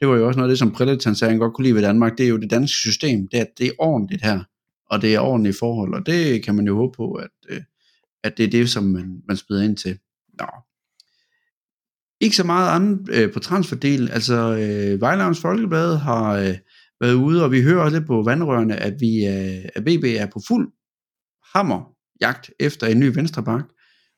[0.00, 1.74] det var jo også noget af det, som Prellet, han sagde, han godt kunne lide
[1.74, 4.40] ved Danmark, det er jo det danske system, det er, det er ordentligt her,
[4.90, 7.60] og det er ordentlige forhold, og det kan man jo håbe på, at, øh,
[8.24, 9.98] at det er det, som man, man spiller ind til.
[10.38, 10.46] Nå,
[12.20, 14.08] ikke så meget andet øh, på transferdelen.
[14.08, 16.54] Altså, øh, Vejlavns Folkeblad har øh,
[17.00, 20.26] været ude, og vi hører også lidt på vandrørene, at vi øh, at BB er
[20.32, 20.68] på fuld
[21.54, 23.64] hammerjagt efter en ny venstreback,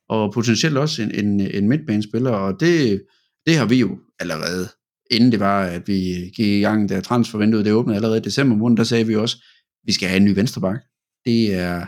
[0.09, 3.03] og potentielt også en, en, en midtbanespiller, og det,
[3.47, 4.69] det har vi jo allerede,
[5.11, 8.57] inden det var, at vi gik i gang, da transfervinduet det åbnede allerede i december
[8.57, 10.79] måned, der sagde vi også, at vi skal have en ny venstreback.
[11.25, 11.87] Det er,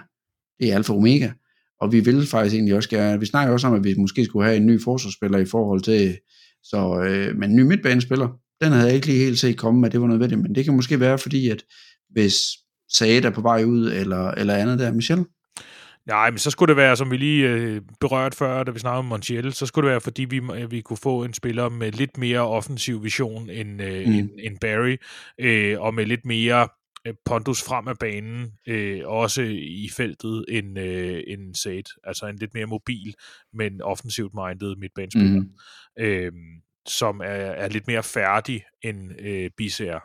[0.59, 1.31] det er alfa og omega.
[1.81, 4.47] Og vi vil faktisk egentlig også gerne, vi snakker også om, at vi måske skulle
[4.47, 6.19] have en ny forsvarsspiller i forhold til,
[6.63, 8.29] så, øh, men en ny midtbanespiller,
[8.61, 10.75] den havde jeg ikke lige helt set komme, at det var nødvendigt, men det kan
[10.77, 11.63] måske være, fordi at
[12.11, 12.37] hvis
[12.93, 15.25] Saad er på vej ud, eller, eller andet der, Michel?
[16.07, 18.99] Nej, men så skulle det være, som vi lige øh, berørte før, da vi snakkede
[18.99, 21.93] om Montiel, så skulle det være, fordi vi, øh, vi kunne få en spiller med
[21.93, 24.13] lidt mere offensiv vision end, øh, Mm.
[24.13, 24.97] end, end Barry,
[25.41, 26.69] øh, og med lidt mere
[27.25, 31.83] pondus frem af banen, øh, også i feltet end, øh, end Said.
[32.05, 33.15] Altså en lidt mere mobil,
[33.53, 35.51] men offensivt minded midtbanespiller, Mm.
[35.99, 36.05] mm.
[36.05, 36.33] øh,
[36.89, 40.01] som er, er lidt mere færdig end øh, Bisager.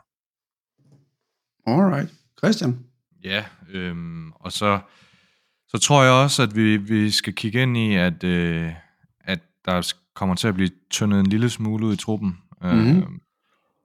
[1.68, 2.14] Alright.
[2.38, 2.80] Christian?
[3.24, 4.80] Ja, øhm, og så,
[5.68, 8.72] så tror jeg også, at vi, vi skal kigge ind i, at, øh,
[9.20, 12.38] at der kommer til at blive tyndet en lille smule ud i truppen.
[12.62, 12.98] Mhm.
[12.98, 13.04] Øh,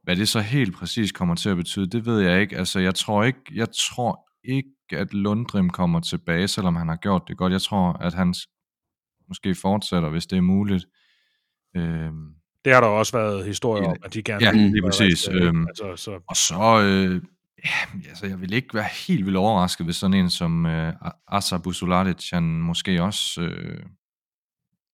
[0.02, 2.56] hvad det så helt præcis kommer til at betyde, det ved jeg ikke.
[2.58, 7.22] Altså, jeg tror ikke, jeg tror ikke at Lundrim kommer tilbage, selvom han har gjort
[7.28, 7.52] det godt.
[7.52, 8.34] Jeg tror, at han
[9.28, 10.86] måske fortsætter, hvis det er muligt.
[11.76, 12.10] Øh,
[12.64, 13.90] Det har der også været historier Ja.
[13.90, 15.28] om, at de gerne Ja, vil lige være præcis.
[15.28, 17.22] øh, Øhm, altså, så, Og så, øh,
[17.64, 20.92] ja, altså jeg vil ikke være helt vildt overrasket, hvis sådan en som øh,
[21.28, 23.82] Asa Busuladic, han måske også, øh,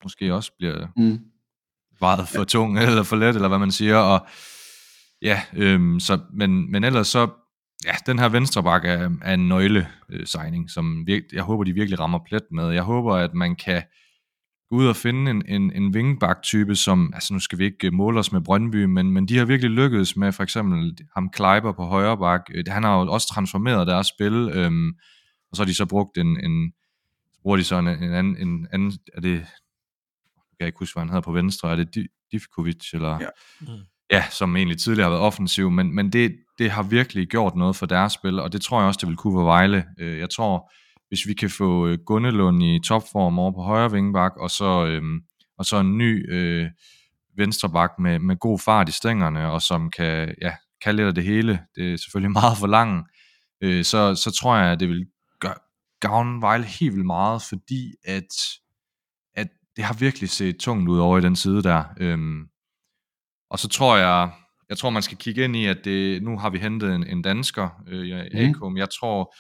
[0.03, 1.19] måske også bliver Mm.
[2.01, 4.27] vejet for tung, eller for let, eller hvad man siger, og
[5.27, 7.31] ja, øhm, så, men, men ellers så,
[7.85, 11.73] ja, den her venstreback er, er en nøgle øh, signing, som virke, jeg håber, de
[11.73, 12.71] virkelig rammer plet med.
[12.71, 13.83] Jeg håber, at man kan
[14.71, 17.93] gå ud og finde en, en, en wingback-type, som, altså nu skal vi ikke øh,
[17.93, 21.73] måle os med Brøndby, men, men de har virkelig lykkedes med for eksempel ham Kleiber
[21.73, 22.43] på højre bak.
[22.55, 24.89] Øh, Han har jo også transformeret deres spil, øhm,
[25.51, 26.73] og så har de så brugt en, en
[27.33, 29.47] så bruger de så en, en anden, en anden, er det, jeg
[30.61, 33.27] kan ikke huske, hvad han hedder på venstre, er det Di- Divkovic, eller, Ja.
[33.61, 33.67] Mm
[34.11, 37.77] ja, som egentlig tidligere har været offensiv, men, men det, det har virkelig gjort noget
[37.77, 39.85] for deres spil, og det tror jeg også, det vil kunne for Vejle.
[39.99, 40.73] Øh, jeg tror,
[41.09, 45.21] hvis vi kan få øh, Gundelund i topform over på højre vingbak, og så, øhm,
[45.59, 46.71] og så en ny øh,
[47.37, 51.25] venstrebak med, med god fart i stængerne, og som kan, ja, kan lidt af det
[51.25, 53.09] hele, det er selvfølgelig meget for langt,
[53.63, 55.07] øh, så, så tror jeg, at det vil
[55.41, 55.55] gøre,
[56.01, 58.29] gavne Vejle helt vildt meget, fordi at,
[59.35, 61.85] at det har virkelig set tungt ud over i den side der.
[62.01, 62.49] Øhm,
[63.51, 64.31] og så tror jeg,
[64.69, 67.23] jeg tror man skal kigge ind i, at det, nu har vi hentet en, en
[67.23, 68.13] dansker øh, i.
[68.13, 69.35] AK, men jeg tror,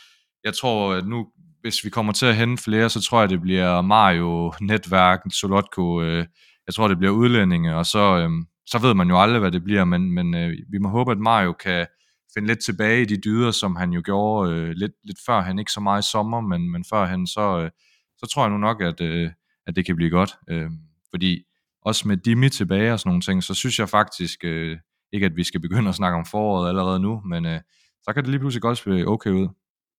[0.44, 1.26] jeg tror, at nu,
[1.60, 6.02] hvis vi kommer til at hente flere, så tror jeg, det bliver Mario, Netværk, Solotko,
[6.02, 6.26] øh,
[6.66, 8.30] jeg tror, det bliver udlændinge, og så, øh,
[8.66, 11.18] så ved man jo aldrig, hvad det bliver, men, men øh, vi må håbe, at
[11.18, 11.86] Mario kan
[12.34, 15.58] finde lidt tilbage i de dyder, som han jo gjorde øh, lidt, lidt før han,
[15.58, 17.70] ikke så meget i sommer, men, men før han, så, øh,
[18.18, 19.30] så tror jeg nu nok, at, øh,
[19.66, 20.36] at det kan blive godt.
[20.50, 20.70] Øh,
[21.10, 21.42] fordi
[21.86, 24.78] også med Dimi tilbage og sådan nogle ting, så synes jeg faktisk øh,
[25.12, 27.60] ikke, at vi skal begynde at snakke om foråret allerede nu, men øh,
[28.02, 29.48] så kan det lige pludselig godt se okay ud.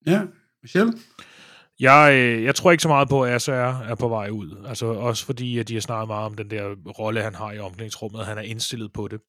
[0.06, 0.21] Ja,
[0.63, 0.93] Michel?
[1.80, 4.65] Jeg, øh, jeg tror ikke så meget på, at SR er på vej ud.
[4.67, 7.60] Altså også fordi, at de har snakket meget om den der rolle, han har i
[7.60, 9.19] omklædningsrummet, han er indstillet på det.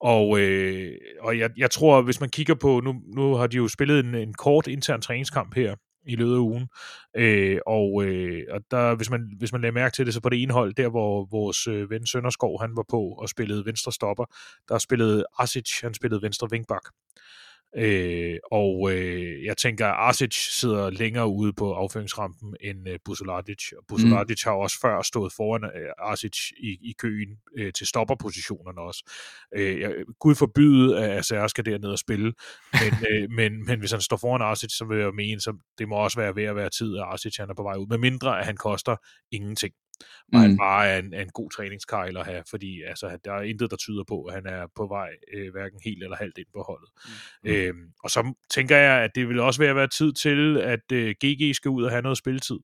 [0.00, 3.68] Og, øh, og jeg, jeg tror, hvis man kigger på, nu, nu har de jo
[3.68, 5.74] spillet en, en kort intern træningskamp her
[6.06, 6.68] i løbet af ugen,
[7.16, 10.28] øh, og, øh, og der, hvis, man, hvis man lagde mærke til det, så på
[10.28, 13.92] det ene hold, der hvor vores øh, ven Sønderskov, han var på og spillede venstre
[13.92, 14.24] stopper,
[14.68, 16.82] der spillede Asic, han spillede venstre vingbak.
[17.78, 23.72] Øh, og øh, jeg tænker, at Arsic sidder længere ude på afføringsrampen end øh, Busolatic.
[23.78, 24.48] Og Busolatic mm.
[24.48, 29.10] har også før stået foran øh, Arsic i, i køen øh, til stopperpositionerne også.
[29.56, 32.32] Øh, jeg, Gud forbyde, at ASR skal derned og spille,
[32.72, 35.88] men, øh, men, men hvis han står foran Arsic, så vil jeg mene, så det
[35.88, 37.86] må også være ved at være tid, at Arsic han er på vej ud.
[37.86, 38.96] Med mindre, at han koster
[39.32, 39.72] ingenting
[40.32, 40.40] og mm.
[40.40, 43.70] han bare er en, er en god træningskejl at have, fordi altså, der er intet,
[43.70, 46.62] der tyder på, at han er på vej øh, hverken helt eller halvt ind på
[46.62, 46.90] holdet.
[47.44, 47.50] Mm.
[47.50, 51.14] Øhm, og så tænker jeg, at det vil også være, være tid til, at øh,
[51.24, 52.58] GG skal ud og have noget spilletid.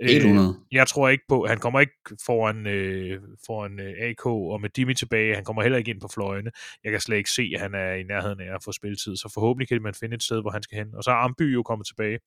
[0.00, 0.48] 100.
[0.48, 1.92] Øh, jeg tror ikke på, han kommer ikke
[2.26, 6.08] foran, øh, foran øh, AK, og med Dimi tilbage, han kommer heller ikke ind på
[6.14, 6.50] fløjene.
[6.84, 9.30] Jeg kan slet ikke se, at han er i nærheden af at få spilletid, så
[9.34, 10.94] forhåbentlig kan man finde et sted, hvor han skal hen.
[10.94, 12.18] Og så er Amby jo kommet tilbage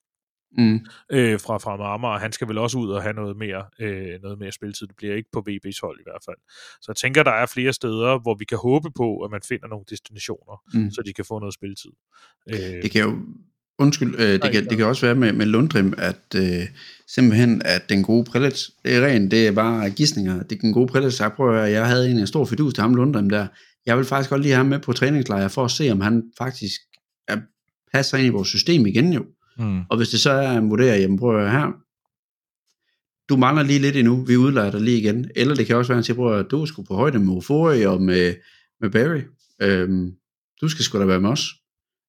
[0.58, 0.80] mm.
[1.12, 2.20] øh, fra, fra Amager.
[2.20, 4.88] Han skal vel også ud og have noget mere, øh, noget mere spilletid.
[4.88, 6.38] Det bliver ikke på VB's hold i hvert fald.
[6.82, 9.68] Så jeg tænker, der er flere steder, hvor vi kan håbe på, at man finder
[9.68, 10.92] nogle destinationer, mm.
[10.92, 11.92] så de kan få noget spilletid.
[12.54, 13.12] Øh, det kan jo
[13.80, 16.68] Undskyld, øh, det, kan, det kan også være med, med Lundrim, at øh,
[17.08, 20.44] simpelthen, at den gode det er rent, det er bare gissninger.
[20.44, 23.30] Det den gode Prelitz, jeg prøver, jeg havde en, en stor fidus til ham Lundrim
[23.30, 23.48] der.
[23.86, 26.24] Jeg vil faktisk godt lige have ham med på træningslejr, for at se, om han
[26.38, 26.82] faktisk
[27.28, 27.38] er,
[27.94, 29.26] passer ind i vores system igen jo.
[29.60, 29.82] Mm.
[29.90, 31.72] Og hvis det så er en vurdering, jamen prøv at her,
[33.30, 35.32] du mangler lige lidt endnu, vi udlejer dig lige igen.
[35.36, 37.86] Eller det kan også være, at han siger, at du skulle på højde med Ufori
[37.86, 38.36] og med,
[38.82, 39.22] med Barry.
[39.62, 40.12] Øhm,
[40.62, 41.46] du skal sgu da være med os.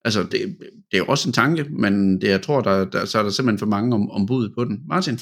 [0.05, 3.19] Altså, det, det er jo også en tanke, men det, jeg tror, der, der, så
[3.19, 4.81] er der simpelthen for mange om, ombud på den.
[4.89, 5.19] Martin?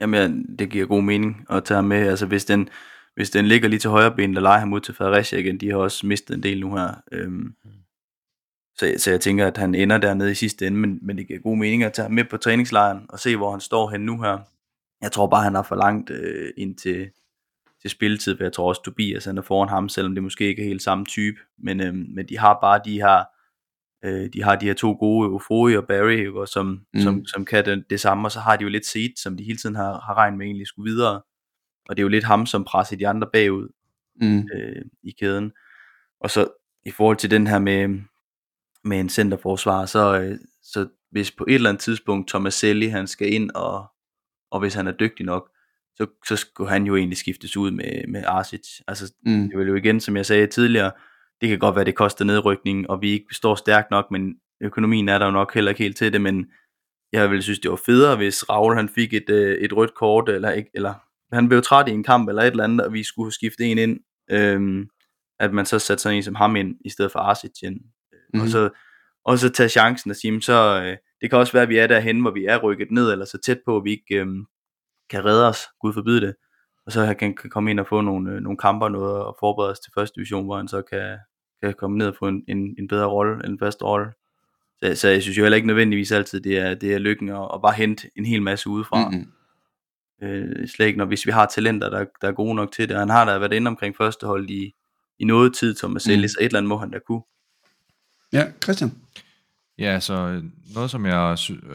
[0.00, 1.96] Jamen, det giver god mening at tage med.
[1.96, 2.68] Altså, hvis den,
[3.14, 5.70] hvis den ligger lige til højre ben, der leger ham ud til Fredericia igen, de
[5.70, 6.94] har også mistet en del nu her.
[7.12, 7.52] Øhm,
[8.78, 11.40] så, så jeg tænker, at han ender dernede i sidste ende, men, men det giver
[11.40, 14.22] god mening at tage ham med på træningslejren og se, hvor han står hen nu
[14.22, 14.38] her.
[15.02, 17.10] Jeg tror bare, han har for langt øh, ind til,
[17.80, 20.62] til spilletid, for jeg tror også, Tobias han er foran ham, selvom det måske ikke
[20.62, 21.40] er helt samme type.
[21.58, 23.24] Men, øh, men de har bare de her,
[24.04, 27.00] øh, de har de her to gode, Eufori og Barry, jo, som, mm.
[27.00, 29.44] som, som kan det, det samme, og så har de jo lidt set, som de
[29.44, 31.22] hele tiden har, har regnet med egentlig skulle videre.
[31.88, 33.68] Og det er jo lidt ham, som presser de andre bagud
[34.20, 34.48] mm.
[34.54, 35.52] øh, i kæden.
[36.20, 36.48] Og så
[36.84, 38.00] i forhold til den her med,
[38.84, 43.06] med en centerforsvar, så, øh, så hvis på et eller andet tidspunkt Thomas Selli, han
[43.06, 43.86] skal ind, og,
[44.50, 45.48] og hvis han er dygtig nok,
[45.96, 48.80] så, så skulle han jo egentlig skiftes ud med, med Arsic.
[48.88, 49.48] Altså, mm.
[49.48, 50.92] det vil jo igen, som jeg sagde tidligere,
[51.40, 55.08] det kan godt være, det koster nedrykning, og vi ikke står stærkt nok, men økonomien
[55.08, 56.46] er der jo nok heller ikke helt til det, men
[57.12, 60.28] jeg ville synes, det var federe, hvis Raul han fik et, øh, et rødt kort,
[60.28, 60.94] eller, ikke, eller
[61.32, 63.78] han blev træt i en kamp, eller et eller andet, og vi skulle skifte en
[63.78, 64.86] ind, øhm,
[65.38, 67.80] at man så satte sådan en som ham ind, i stedet for Arsic ind
[68.32, 68.40] mm.
[68.40, 68.70] og, så,
[69.24, 71.86] og så tage chancen og sige, så øh, det kan også være, at vi er
[71.86, 74.26] derhen, hvor vi er rykket ned, eller så tæt på, at vi ikke øh,
[75.10, 76.34] kan redde os, Gud forbyde det,
[76.86, 79.70] og så kan, kan komme ind og få nogle, øh, nogle kamper noget, og forberede
[79.70, 81.18] os til første division, hvor han så kan,
[81.62, 84.12] kan komme ned og få en, en, en bedre rolle, en fast rolle.
[84.82, 87.48] Så, så jeg synes jo heller ikke nødvendigvis altid, det er, det er lykken at,
[87.54, 89.08] at bare hente en hel masse udefra.
[89.08, 89.32] Mm-hmm.
[90.22, 92.96] Øh, slet ikke, når, hvis vi har talenter, der, der er gode nok til det.
[92.96, 94.74] Og han har da været inde omkring første hold i,
[95.18, 96.28] i noget tid, Thomas mm.
[96.28, 97.22] så et eller andet må han da kunne.
[98.32, 98.92] Ja, Christian?
[99.78, 101.18] Ja, så øh, noget, som jeg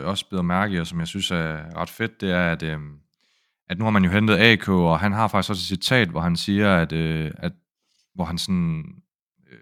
[0.04, 2.80] også beder mærke i, og som jeg synes er ret fedt, det er, at, øh,
[3.70, 6.22] at nu har man jo hentet AK, og han har faktisk også et citat, hvor
[6.22, 7.52] han siger, at, øh, at
[8.16, 8.84] hvor han sådan
[9.52, 9.60] øh,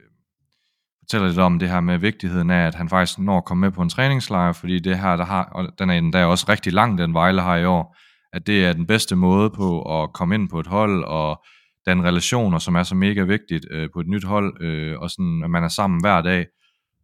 [1.02, 3.72] fortæller lidt om det her med vigtigheden af, at han faktisk når at komme med
[3.72, 6.98] på en træningslejr, fordi det her, der har, og den er endda også rigtig lang,
[6.98, 7.98] den Vejle har i år,
[8.34, 11.46] at det er den bedste måde på at komme ind på et hold, og
[11.86, 15.42] den relationer, som er så mega vigtigt øh, på et nyt hold, øh, og sådan,
[15.44, 16.46] at man er sammen hver dag,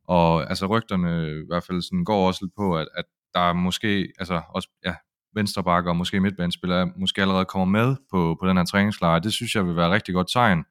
[0.07, 3.53] og altså rygterne i hvert fald sådan går også lidt på, at, at der er
[3.53, 4.95] måske, altså også, ja,
[5.35, 9.19] venstrebakker og måske midtbanespillere måske allerede kommer med på, på den her træningslejr.
[9.19, 10.63] Det synes jeg vil være et rigtig godt tegn,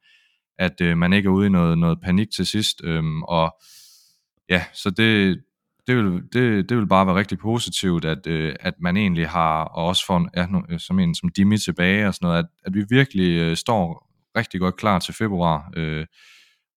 [0.58, 2.80] at øh, man ikke er ude i noget, noget panik til sidst.
[2.84, 3.56] Øhm, og
[4.48, 5.40] ja, så det,
[5.86, 9.64] det, vil, det, det vil bare være rigtig positivt, at, øh, at man egentlig har,
[9.64, 12.74] og også får ja, øh, som en som Dimi tilbage og sådan noget, at, at
[12.74, 16.06] vi virkelig øh, står rigtig godt klar til februar, øh,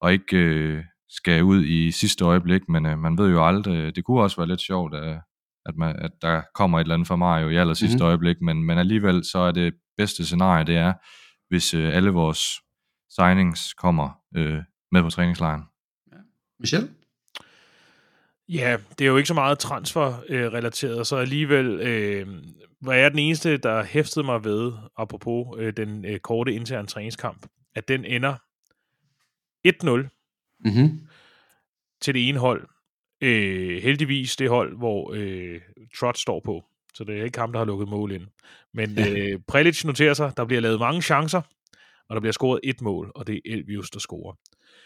[0.01, 0.83] og ikke, øh,
[1.15, 4.47] skal ud i sidste øjeblik, men øh, man ved jo aldrig, det kunne også være
[4.47, 5.21] lidt sjovt, at,
[5.65, 8.07] at, man, at der kommer et eller andet for mig jo i aller sidste mm-hmm.
[8.07, 10.93] øjeblik, men, men alligevel så er det bedste scenarie, det er,
[11.49, 12.49] hvis øh, alle vores
[13.09, 14.61] signings kommer øh,
[14.91, 15.61] med på træningslejren.
[16.11, 16.17] Ja.
[16.59, 16.89] Michel?
[18.49, 22.27] Ja, det er jo ikke så meget transfer-relateret, øh, så alligevel øh,
[22.81, 27.45] var jeg den eneste, der hæftede mig ved, apropos øh, den øh, korte interne træningskamp,
[27.75, 28.35] at den ender
[29.67, 30.12] 1-0
[30.65, 30.99] mm-hmm.
[32.01, 32.67] til det ene hold.
[33.21, 35.61] Øh, heldigvis det hold, hvor øh,
[35.99, 36.63] Trot står på.
[36.93, 38.27] Så det er ikke ham, der har lukket mål ind.
[38.73, 41.41] Men øh, Prelic noterer sig, der bliver lavet mange chancer,
[42.09, 44.37] og der bliver scoret et mål, og det er Elvius, der scorer.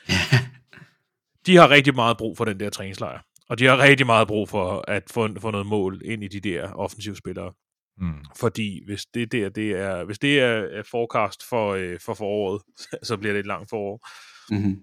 [1.46, 3.20] De har rigtig meget brug for den der træningslejr.
[3.50, 6.40] Og de har rigtig meget brug for at få, få noget mål ind i de
[6.40, 7.54] der offensive spillere.
[7.98, 8.26] Mm.
[8.40, 12.62] Fordi hvis det der, det er, hvis det er er forecast for, øh, for foråret,
[13.08, 14.08] så bliver det et langt forår.
[14.52, 14.82] Mm-hmm.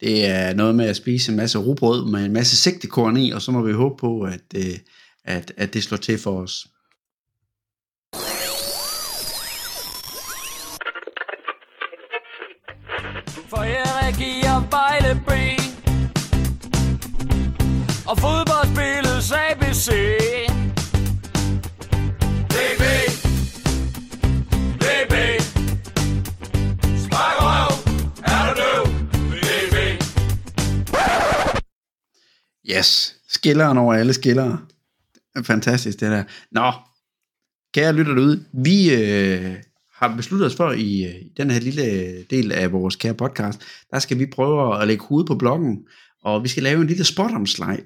[0.00, 3.42] Det er noget med at spise en masse rugbrød med en masse sigtekorn i, og
[3.42, 4.78] så må vi håbe på, at, øh,
[5.24, 6.66] at, at det slår til for os.
[13.48, 15.30] For Erik giver Vejle B
[18.08, 20.17] Og fodboldspillets ABC
[32.70, 34.58] Yes, skilleren over alle skillere.
[35.44, 36.24] Fantastisk det der.
[36.52, 36.72] Nå,
[37.74, 39.54] kære lytter derude, vi øh,
[39.94, 43.14] har besluttet os for i, øh, i den her lille øh, del af vores kære
[43.14, 43.60] podcast,
[43.90, 45.78] der skal vi prøve at lægge hovedet på blokken,
[46.22, 47.76] og vi skal lave en lille spotomslag.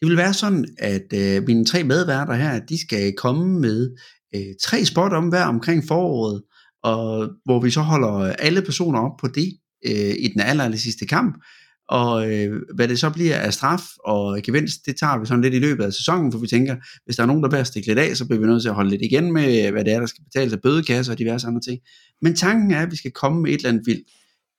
[0.00, 3.96] Det vil være sådan, at øh, mine tre medværter her, de skal komme med
[4.34, 6.42] øh, tre spot om hver omkring foråret,
[6.82, 10.78] og hvor vi så holder alle personer op på det øh, i den aller, aller
[10.78, 11.44] sidste kamp,
[11.88, 15.54] og øh, hvad det så bliver af straf og gevinst, det tager vi sådan lidt
[15.54, 17.98] i løbet af sæsonen, for vi tænker, hvis der er nogen, der bliver stikke lidt
[17.98, 20.06] af, så bliver vi nødt til at holde lidt igen med, hvad det er, der
[20.06, 21.80] skal betales af bødekasser og diverse andre ting.
[22.22, 24.08] Men tanken er, at vi skal komme med et eller andet vildt.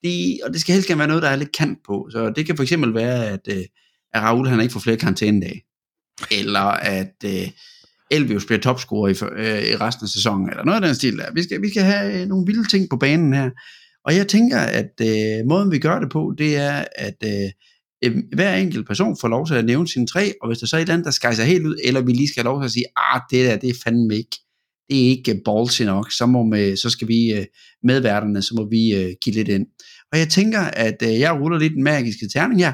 [0.04, 2.10] Det, og det skal helst gerne være noget, der er lidt kant på.
[2.12, 3.64] Så det kan for eksempel være, at, øh,
[4.14, 5.64] at Raul han ikke får flere karantænedage.
[6.32, 7.48] Eller at øh,
[8.12, 11.34] Elvius bliver topscorer i, øh, i resten af sæsonen, eller noget af den stil der.
[11.34, 13.50] Vi skal, vi skal have øh, nogle vilde ting på banen her.
[14.06, 17.50] Og jeg tænker, at øh, måden vi gør det på, det er, at øh,
[18.34, 20.80] hver enkelt person får lov til at nævne sine tre, og hvis der så er
[20.80, 22.66] et eller andet, der skal sig helt ud, eller vi lige skal have lov til
[22.66, 24.38] at sige, ah, det der, det er fandme ikke,
[24.90, 27.46] det er ikke øh, ballsy nok, så, må med, så skal vi øh,
[27.84, 29.68] medværterne, så må vi øh, give lidt ind.
[30.12, 32.74] Og jeg tænker, at øh, jeg ruller lidt den magiske terning her.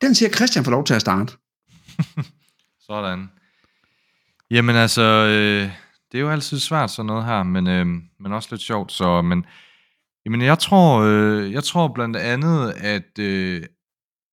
[0.00, 1.32] Den siger Christian får lov til at starte.
[2.86, 3.28] Sådan.
[4.50, 5.85] Jamen altså, øh,
[6.16, 7.86] det er jo altid svært sådan noget her, men, øh,
[8.20, 8.92] men også lidt sjovt.
[8.92, 9.46] Så, men,
[10.26, 13.62] jamen jeg tror, øh, jeg tror blandt andet, at, øh,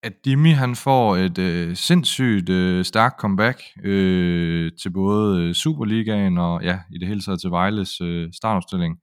[0.04, 6.38] at Dimi han får et øh, sindssygt øh, stærkt comeback øh, til både øh, Superligaen
[6.38, 8.98] og ja, i det hele taget til Vejles øh, startopstilling.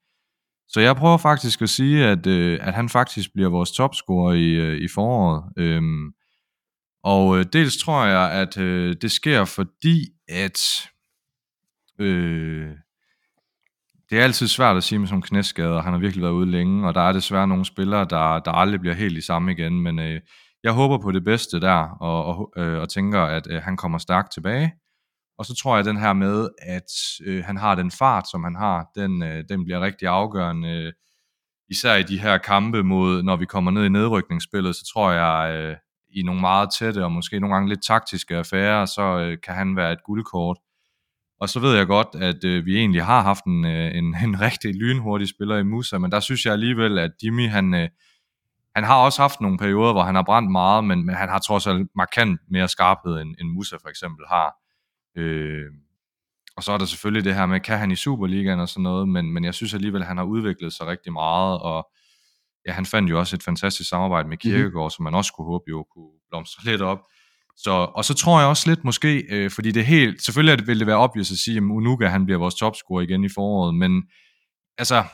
[0.69, 4.49] Så jeg prøver faktisk at sige, at, øh, at han faktisk bliver vores topscorer i,
[4.51, 5.43] øh, i foråret.
[5.57, 5.83] Øh,
[7.05, 10.61] og øh, dels tror jeg, at øh, det sker fordi, at
[12.01, 12.71] øh,
[14.11, 15.83] det er altid svært at sige med sådan knæskader.
[15.83, 18.81] Han har virkelig været ude længe, og der er desværre nogle spillere, der, der aldrig
[18.81, 19.81] bliver helt i samme igen.
[19.81, 20.21] Men øh,
[20.63, 23.99] jeg håber på det bedste der, og, og, øh, og tænker, at øh, han kommer
[23.99, 24.73] stærkt tilbage.
[25.39, 26.91] Og så tror jeg, at den her med, at
[27.27, 30.69] øh, han har den fart, som han har, den, øh, den bliver rigtig afgørende.
[30.69, 30.93] Øh,
[31.71, 35.57] især i de her kampe mod, når vi kommer ned i nedrykningsspillet, så tror jeg,
[35.57, 35.77] øh,
[36.15, 39.77] i nogle meget tætte og måske nogle gange lidt taktiske affærer, så øh, kan han
[39.77, 40.59] være et guldkort.
[41.41, 44.41] Og så ved jeg godt, at øh, vi egentlig har haft en, øh, en, en
[44.41, 47.89] rigtig lynhurtig spiller i Musa, men der synes jeg alligevel, at Jimmy, han, øh,
[48.75, 51.39] han har også haft nogle perioder, hvor han har brændt meget, men, men han har
[51.39, 54.53] trods alt markant mere skarphed, end, end Musa for eksempel har.
[55.17, 55.67] Øh,
[56.57, 59.09] og så er der selvfølgelig det her med, kan han i Superligaen og sådan noget,
[59.09, 61.89] men, men jeg synes alligevel, at han har udviklet sig rigtig meget, og
[62.67, 64.91] ja, han fandt jo også et fantastisk samarbejde med Kirkegaard, mm-hmm.
[64.91, 66.99] som man også kunne håbe jo kunne blomstre lidt op.
[67.65, 70.87] Så, og så tror jeg også lidt måske, øh, fordi det helt, selvfølgelig vil det
[70.87, 74.03] være obvious at sige, at Unuka han bliver vores topscorer igen i foråret, men
[74.79, 75.05] altså,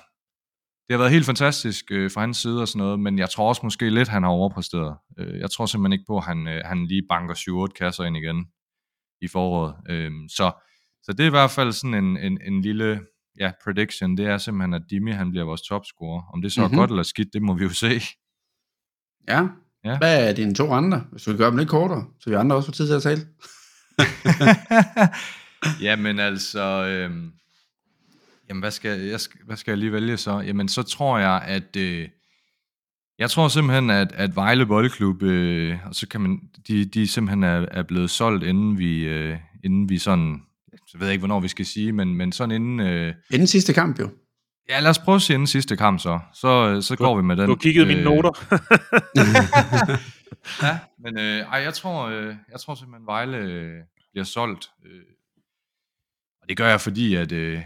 [0.87, 3.49] det har været helt fantastisk øh, fra hans side og sådan noget, men jeg tror
[3.49, 4.97] også måske lidt, han har overpræsteret.
[5.19, 7.35] Øh, jeg tror simpelthen ikke på, at han, øh, han lige banker
[7.71, 8.47] 7-8 kasser ind igen
[9.21, 9.75] i foråret.
[9.91, 10.53] Øh, så,
[11.03, 13.01] så det er i hvert fald sådan en, en, en lille
[13.41, 16.23] ja, prediction, det er simpelthen, at Dimi han bliver vores topscorer.
[16.35, 16.75] Om det så mm-hmm.
[16.75, 18.01] er godt eller skidt, det må vi jo se.
[19.29, 19.49] Ja.
[19.87, 19.99] Ja.
[19.99, 21.05] Hvad er dine to andre?
[21.11, 23.03] Hvis du vil gøre dem lidt kortere, så vi andre også får tid til at
[23.03, 23.21] tale.
[25.87, 27.11] jamen altså, øh,
[28.49, 30.41] jamen hvad skal, jeg, hvad skal jeg lige vælge så?
[30.41, 32.09] Jamen så tror jeg, at øh,
[33.19, 37.45] jeg tror simpelthen, at, at Vejle Boldklub, øh, og så kan man, de, de simpelthen
[37.45, 40.43] er, er blevet solgt, inden vi, øh, inden vi sådan
[40.87, 42.81] så ved jeg ikke, hvornår vi skal sige, men, men sådan inden...
[42.81, 44.11] Øh, inden sidste kamp jo.
[44.69, 46.21] Ja, lad os prøve at sige inden sidste kamp så.
[46.35, 47.45] Så, øh, så går vi med den.
[47.45, 48.31] Du har kigget øh, mine noter.
[50.67, 54.71] ja, men øh, ej, jeg tror, øh, jeg tror simpelthen, Vejle øh, bliver solgt.
[54.87, 55.03] Øh,
[56.43, 57.63] og det gør jeg, fordi at, øh,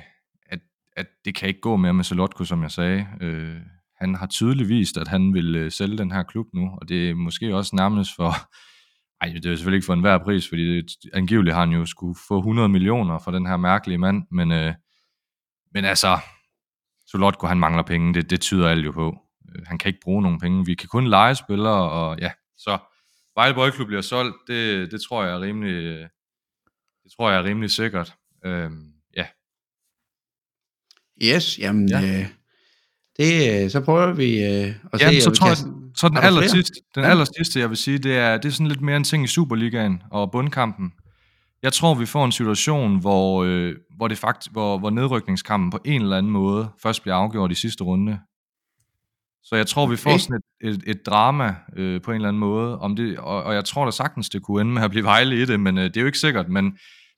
[0.47, 0.59] at,
[0.97, 3.07] at det kan ikke gå mere med Solotko, som jeg sagde.
[3.21, 3.57] Øh,
[4.01, 7.11] han har tydeligt vist, at han vil øh, sælge den her klub nu, og det
[7.11, 8.35] er måske også nærmest for
[9.21, 12.19] ej, det er selvfølgelig ikke for enhver pris, fordi det, angiveligt har han jo skulle
[12.29, 14.75] få 100 millioner for den her mærkelige mand, men, øh,
[15.75, 16.19] men altså,
[17.11, 19.19] Solotko, han mangler penge, det, det tyder alt jo på.
[19.57, 22.79] Øh, han kan ikke bruge nogen penge, vi kan kun lege spillere, og ja, så,
[23.37, 26.09] Vejle Boldklub bliver solgt, det, det tror jeg er rimelig,
[27.05, 28.15] det tror jeg er rimelig sikkert.
[28.45, 29.27] Øhm, ja.
[31.23, 32.01] Yes, jamen, Ja.
[32.03, 32.27] øh,
[33.17, 35.57] det, øh, så prøver vi øh, at se, Jamen, så om vi tror jeg,
[35.95, 38.67] så den aller sidste, den aller sidste, jeg vil sige, det er, det er sådan
[38.67, 40.93] lidt mere en ting i Superligaen og bundkampen.
[41.63, 45.79] Jeg tror, vi får en situation, hvor, øh, hvor, det faktisk, hvor, hvor nedrykningskampen på
[45.85, 48.21] en eller anden måde først bliver afgjort i sidste runde.
[49.43, 52.41] Så jeg tror, vi får sådan et, et, et drama øh, på en eller anden
[52.41, 52.79] måde.
[52.79, 55.43] Om det, og, og jeg tror da sagtens, det kunne ende med at blive Vejle
[55.43, 56.49] i det, men øh, det er jo ikke sikkert.
[56.49, 56.73] Men, men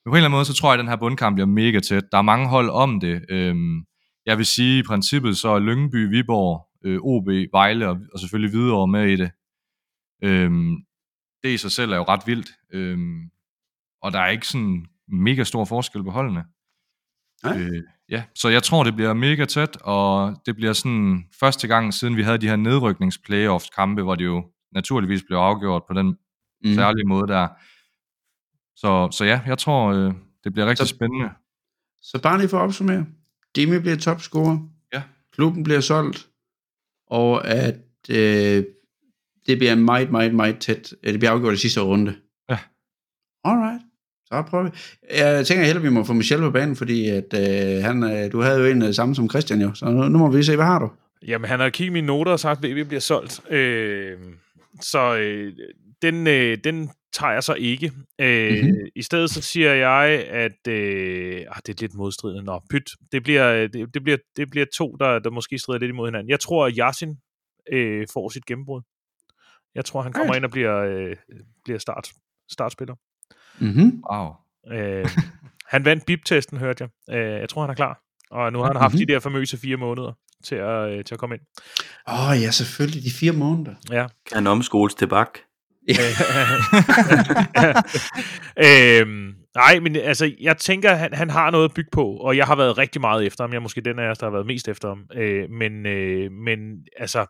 [0.07, 2.05] på en eller anden måde, så tror jeg, at den her bundkamp bliver mega tæt.
[2.13, 3.25] Der er mange hold om det.
[3.31, 3.85] Øhm,
[4.27, 8.51] jeg vil sige, i princippet så er Lyngby, Viborg, øh, OB, Vejle og, og selvfølgelig
[8.51, 9.31] Hvidovre med i det.
[10.25, 10.77] Øhm,
[11.43, 12.49] det i sig selv er jo ret vildt.
[12.73, 13.31] Øhm,
[14.03, 16.45] og der er ikke sådan mega stor forskel på holdene.
[17.45, 17.59] Nej.
[17.61, 21.95] Øh, ja, så jeg tror, det bliver mega tæt, og det bliver sådan første gang,
[21.95, 26.17] siden vi havde de her nedryknings-playoffs-kampe, hvor det jo naturligvis blev afgjort på den
[26.65, 26.75] Mm.
[26.75, 27.49] særlige måde der.
[28.77, 31.31] Så, så ja, jeg tror, øh, det bliver rigtig Så- spændende.
[32.03, 33.07] Så bare lige for at opsummere.
[33.57, 34.59] Dimi bliver topscorer.
[34.93, 35.03] Ja.
[35.33, 36.29] Klubben bliver solgt.
[37.07, 37.75] Og at
[38.11, 38.65] øh,
[39.47, 40.95] det bliver meget, meget, meget tæt.
[41.05, 42.17] Det bliver afgjort i sidste runde.
[42.49, 42.59] Ja.
[43.45, 43.83] Alright.
[44.33, 44.71] Så prøver vi.
[45.17, 48.41] Jeg tænker heller, vi må få Michel på banen, fordi at, øh, han, øh, du
[48.41, 49.75] havde jo en øh, samme som Christian jo.
[49.75, 50.91] Så nu, nu må vi se, hvad har du?
[51.27, 53.51] Jamen, han har kigget i mine noter og sagt, at VB bliver solgt.
[53.53, 54.19] Øh,
[54.81, 55.53] så øh,
[56.03, 57.93] den, øh, den tager jeg så ikke.
[58.21, 58.61] Øh, Mhm.
[58.65, 58.87] mm-hmm.
[58.97, 62.43] I stedet så siger jeg, at øh, ah, det er lidt modstridende.
[62.45, 62.91] Nå, pyt.
[63.13, 66.31] Det bliver, det, det bliver, det bliver to, der, der måske strider lidt imod hinanden.
[66.31, 67.17] Jeg tror, at Yasin
[67.73, 68.83] øh, får sit gennembrud.
[69.75, 70.39] Jeg tror, han kommer Right.
[70.39, 71.17] ind og bliver, øh,
[71.65, 72.09] bliver start,
[72.51, 72.95] startspiller.
[73.63, 74.03] Mm-hmm.
[74.13, 74.29] Wow.
[74.73, 75.09] Øh,
[75.67, 77.17] han vandt BIP-testen, hørte jeg.
[77.17, 77.99] Øh, jeg tror, han er klar.
[78.31, 79.07] Og nu har han haft Mhm.
[79.07, 80.13] de der famøse fire måneder
[80.45, 81.43] til at, øh, til at komme ind.
[82.09, 83.05] Åh oh, ja, selvfølgelig.
[83.05, 83.75] De fire måneder.
[83.91, 84.07] Ja.
[84.29, 85.39] Kan han omskoles til bak?
[88.67, 92.47] øhm, nej, men altså, jeg tænker, han, han har noget at bygge på, og jeg
[92.47, 93.51] har været rigtig meget efter ham.
[93.51, 95.05] Jeg er måske den af os, der har været mest efter ham.
[95.15, 96.59] Øh, men, øh, men
[96.99, 97.27] altså,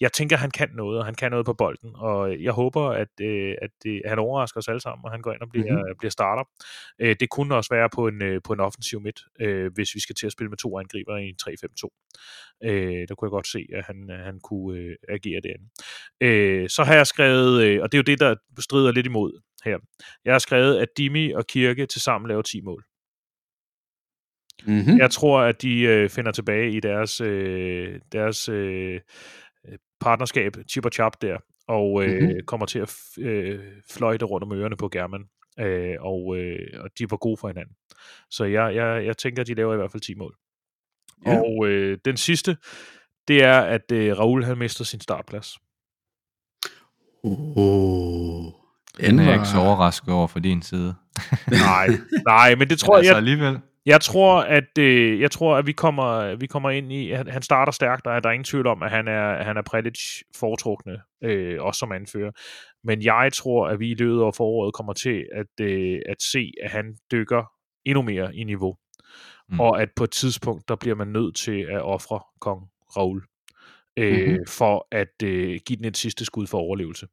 [0.00, 3.08] jeg tænker, han kan noget, og han kan noget på bolden, og jeg håber, at,
[3.20, 5.98] øh, at det, han overrasker os alle sammen, og han går ind og bliver, mm-hmm.
[5.98, 6.44] bliver starter.
[6.98, 10.00] Øh, det kunne også være på en, øh, på en offensiv midt, øh, hvis vi
[10.00, 11.88] skal til at spille med to angriber i en 3-5-2.
[12.64, 15.66] Øh, der kunne jeg godt se, at han, øh, han kunne øh, agere derinde.
[16.20, 19.40] Øh, så har jeg skrevet, øh, og det er jo det, der strider lidt imod
[19.64, 19.78] her.
[20.24, 22.84] Jeg har skrevet, at Dimi og Kirke til sammen laver 10 mål.
[24.64, 24.98] Mm-hmm.
[24.98, 29.00] Jeg tror, at de øh, finder tilbage i deres, øh, deres øh,
[30.00, 31.36] partnerskab, chip og chap der,
[31.68, 32.32] og øh, Mhm.
[32.46, 35.24] kommer til at f- øh, fløjte rundt om ørerne på German.
[35.60, 37.74] Øh, og, øh, og de var gode for hinanden.
[38.30, 40.36] Så jeg, jeg, jeg tænker, at de laver i hvert fald 10 mål.
[41.26, 41.38] Ja.
[41.40, 42.56] Og øh, den sidste,
[43.28, 45.56] det er, at øh, Raul han mister sin startplads.
[47.24, 48.44] Oh,
[49.00, 50.94] Den er jeg ikke så overrasket over for din side.
[51.50, 51.88] Nej,
[52.26, 53.60] nej, men det tror Men jeg, altså jeg, alligevel.
[53.86, 57.42] Jeg tror, at øh, jeg tror, at vi kommer, vi kommer ind i, at han
[57.42, 59.98] starter stærkt, og der er ingen tvivl om, at han er, han er Prelic
[60.36, 62.30] foretrukne, øh, også som anfører.
[62.84, 66.52] Men jeg tror, at vi i løbet af foråret kommer til at, øh, at se,
[66.62, 67.44] at han dykker
[67.84, 68.76] endnu mere i niveau.
[69.48, 69.60] Mm.
[69.60, 72.60] Og at på et tidspunkt, der bliver man nødt til at ofre kong
[72.96, 73.22] Raul.
[73.96, 74.46] Øh, mm-hmm.
[74.48, 77.06] For at øh, give den et sidste skud for overlevelse.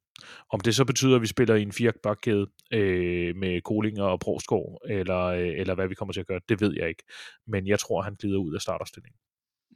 [0.49, 4.81] Om det så betyder, at vi spiller i en firebakkæde øh, med Kolinger og Broskov,
[4.89, 7.03] eller, øh, eller hvad vi kommer til at gøre, det ved jeg ikke.
[7.47, 9.19] Men jeg tror, han glider ud af starterstillingen.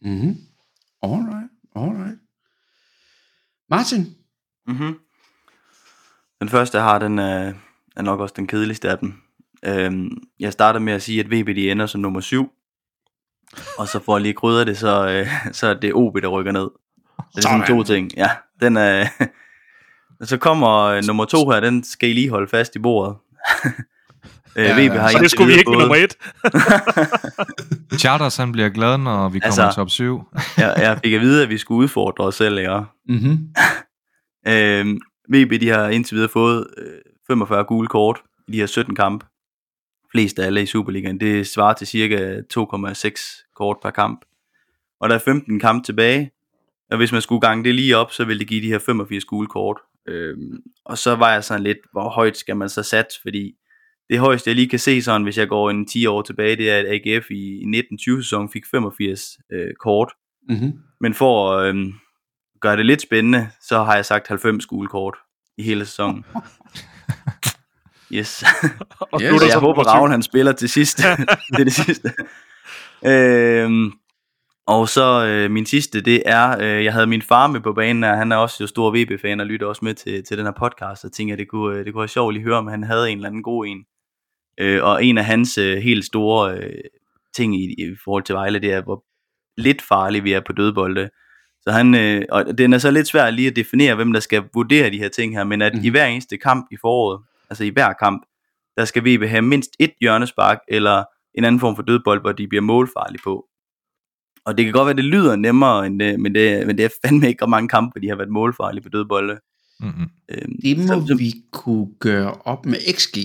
[0.02, 0.36] Mm-hmm.
[1.04, 2.20] Alright, alright.
[3.70, 4.06] Martin?
[4.68, 5.00] Mm-hmm.
[6.40, 7.54] Den første, jeg har, den er,
[7.96, 9.14] er nok også den kedeligste af dem.
[9.66, 12.52] Øhm, jeg starter med at sige, at VB de ender som nummer 7.
[13.78, 15.28] Og så for at lige krydre det, så, øh,
[15.58, 16.70] så er det OB, der rykker ned.
[17.32, 18.12] Så det er sådan to ting.
[18.18, 18.30] Ja,
[18.62, 19.08] den er...
[20.30, 23.16] så kommer øh, nummer to her, den skal I lige holde fast i bordet.
[24.56, 26.18] øh, Ja, VB har Så det skulle vi ikke med nummer et.
[28.02, 30.22] Charters, han bliver glad, når vi kommer Altså- i top 7.
[30.58, 32.82] jeg, jeg fik at vide, at vi skulle udfordre os selv, ikke?
[33.10, 33.48] Mm-hmm.
[34.48, 35.00] Øhm,
[35.34, 36.88] VB de har indtil videre fået øh,
[37.28, 39.26] 45 gule kort i de her 17 kampe.
[40.12, 41.20] Flest af alle i Superligaen.
[41.20, 44.20] Det svarer til cirka 2,6 kort per kamp.
[45.02, 46.32] Og der er 15 kampe tilbage.
[46.92, 49.26] Og hvis man skulle gange det lige op, så ville det give de her 85
[49.26, 49.78] gule kort.
[50.08, 53.20] Øhm, og så var jeg sådan lidt, hvor højt skal man så satse?
[53.22, 53.54] Fordi
[54.10, 56.72] det højeste, jeg lige kan se sådan, hvis jeg går en 10 år tilbage, det
[56.72, 60.12] er, at AGF i 1920 sæson fik 85 øh, kort.
[60.50, 60.72] Mm-hmm.
[61.02, 61.94] Men for at øhm,
[62.62, 65.16] gøre det lidt spændende, så har jeg sagt 90 gule kort
[65.58, 66.26] i hele sæsonen.
[68.14, 68.44] Yes.
[69.00, 69.30] Og Yes.
[69.30, 69.84] slutter Så jeg håber.
[69.84, 70.98] Ravn han spiller til sidst.
[71.52, 72.14] det er det sidste.
[73.06, 73.92] Øhm,
[74.68, 78.04] Og så øh, min sidste, det er, øh, jeg havde min far med på banen,
[78.04, 80.54] og han er også jo stor VB-fan og lytter også med til, til den her
[80.60, 82.84] podcast, og tænkte, at det kunne, øh, det kunne være sjovt at høre, om han
[82.84, 83.86] havde en eller anden god en.
[84.60, 86.84] Øh, og en af hans øh, helt store øh,
[87.36, 89.04] ting i, i forhold til Vejle, det er, hvor
[89.58, 91.10] lidt farlige vi er på dødbolde.
[91.62, 94.44] Så han, øh, og den er så lidt svært lige at definere, hvem der skal
[94.54, 95.82] vurdere de her ting her, men at mm.
[95.84, 98.26] i hver eneste kamp i foråret, altså i hver kamp,
[98.78, 101.04] der skal VB have mindst et hjørnespark, eller
[101.36, 103.47] en anden form for dødbold, hvor de bliver målfarlige på.
[104.48, 106.90] Og det kan godt være, det lyder nemmere, end det, men, det, men det er
[107.06, 109.40] fandme ikke ret mange kampe, hvor de har været målfarlige på dødbolde.
[109.80, 110.06] Mm-hmm.
[110.32, 113.18] Øhm, Det må så- vi kunne gøre op med XG.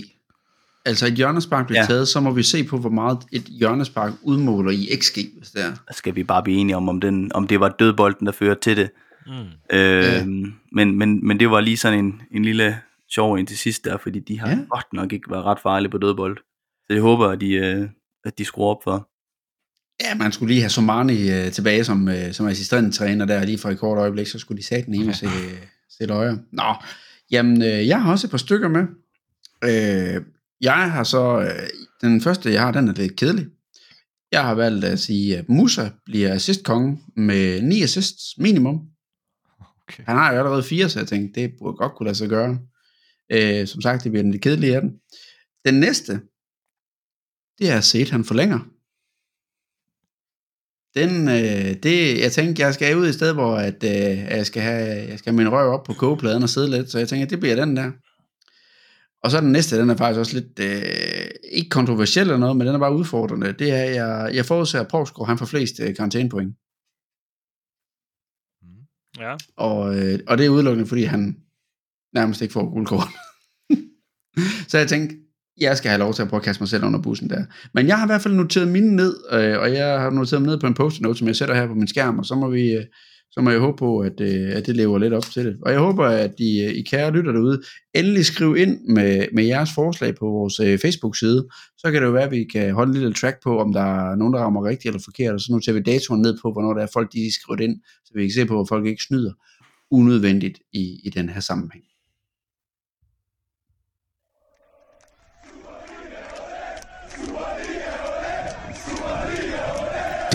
[0.85, 1.85] Altså et hjørnespark bliver Ja.
[1.85, 5.61] taget, så må vi se på, hvor meget et hjørnespark udmåler i XG, hvis det
[5.65, 5.71] er.
[5.87, 8.61] der skal vi bare blive enige om, om, den, om det var dødbolden, der førte
[8.61, 8.89] til det.
[9.27, 9.33] Mm.
[9.73, 10.25] Øh, Ja.
[10.71, 12.77] men, men, men det var lige sådan en, en lille
[13.15, 14.53] sjov en til sidst der, fordi de har Ja.
[14.55, 14.59] ja.
[14.69, 16.37] godt nok ikke været ret farlige på dødbold.
[16.87, 17.87] Så jeg håber, at de, øh,
[18.25, 19.09] at de skruer op for.
[20.01, 23.69] Ja, man skulle lige have Somani øh, tilbage som, øh, som assistenttræner der lige for
[23.69, 25.35] et kort øjeblik, så skulle de sat den ene sætte,
[25.97, 26.39] sætte øje.
[26.51, 26.75] Nå,
[27.31, 28.81] jamen, øh, jeg har også et par stykker med.
[29.63, 30.21] Øh,
[30.61, 31.69] jeg har så, øh,
[32.01, 33.45] den første jeg har, den er lidt kedelig.
[34.31, 38.81] Jeg har valgt at sige, at Musa bliver assistkonge med 9 assists minimum.
[39.59, 40.03] Okay.
[40.05, 42.59] Han har jo allerede fire, så jeg tænkte, det burde godt kunne lade sig gøre.
[43.31, 44.91] Øh, som sagt, det bliver den lidt kedelige af den.
[45.65, 46.13] Den næste,
[47.59, 48.59] det er set, han forlænger.
[50.95, 54.61] Den, øh, det, jeg tænkte, jeg skal ud et sted, hvor at, øh, jeg, skal
[54.61, 57.27] have, jeg skal have min røv op på kogepladen og sidde lidt, så jeg tænker,
[57.27, 57.91] det bliver den der.
[59.23, 62.67] Og så den næste, den er faktisk også lidt, øh, ikke kontroversiel eller noget, men
[62.67, 63.53] den er bare udfordrende.
[63.53, 66.55] Det er, jeg, jeg forudser, at Provsgaard, han får flest øh, karantænepoint.
[69.19, 69.35] Ja.
[69.55, 71.37] Og, øh, og det er udelukkende, fordi han
[72.13, 73.07] nærmest ikke får guldkort.
[74.69, 75.15] så jeg tænkte,
[75.61, 77.45] jeg skal have lov til at prøve at kaste mig selv under bussen der.
[77.73, 80.49] Men jeg har i hvert fald noteret mine ned, øh, og jeg har noteret dem
[80.49, 82.71] ned på en post-it-note, som jeg sætter her på min skærm, og så må vi...
[82.71, 82.85] Øh,
[83.31, 85.57] så må jeg håbe på, at, øh, at det lever lidt op til det.
[85.61, 87.61] Og jeg håber, at I, øh, I kære lytter derude,
[87.93, 91.47] endelig skriv ind med, med jeres forslag på vores øh, Facebook-side.
[91.77, 93.81] Så kan det jo være, at vi kan holde en lille track på, om der
[93.81, 96.73] er nogen, der rammer rigtigt eller forkert, og så noterer vi datoen ned på, hvornår
[96.73, 97.75] der er folk, de skriver det ind,
[98.05, 99.31] så vi kan se på, hvor folk ikke snyder
[99.91, 101.83] unødvendigt i, i den her sammenhæng.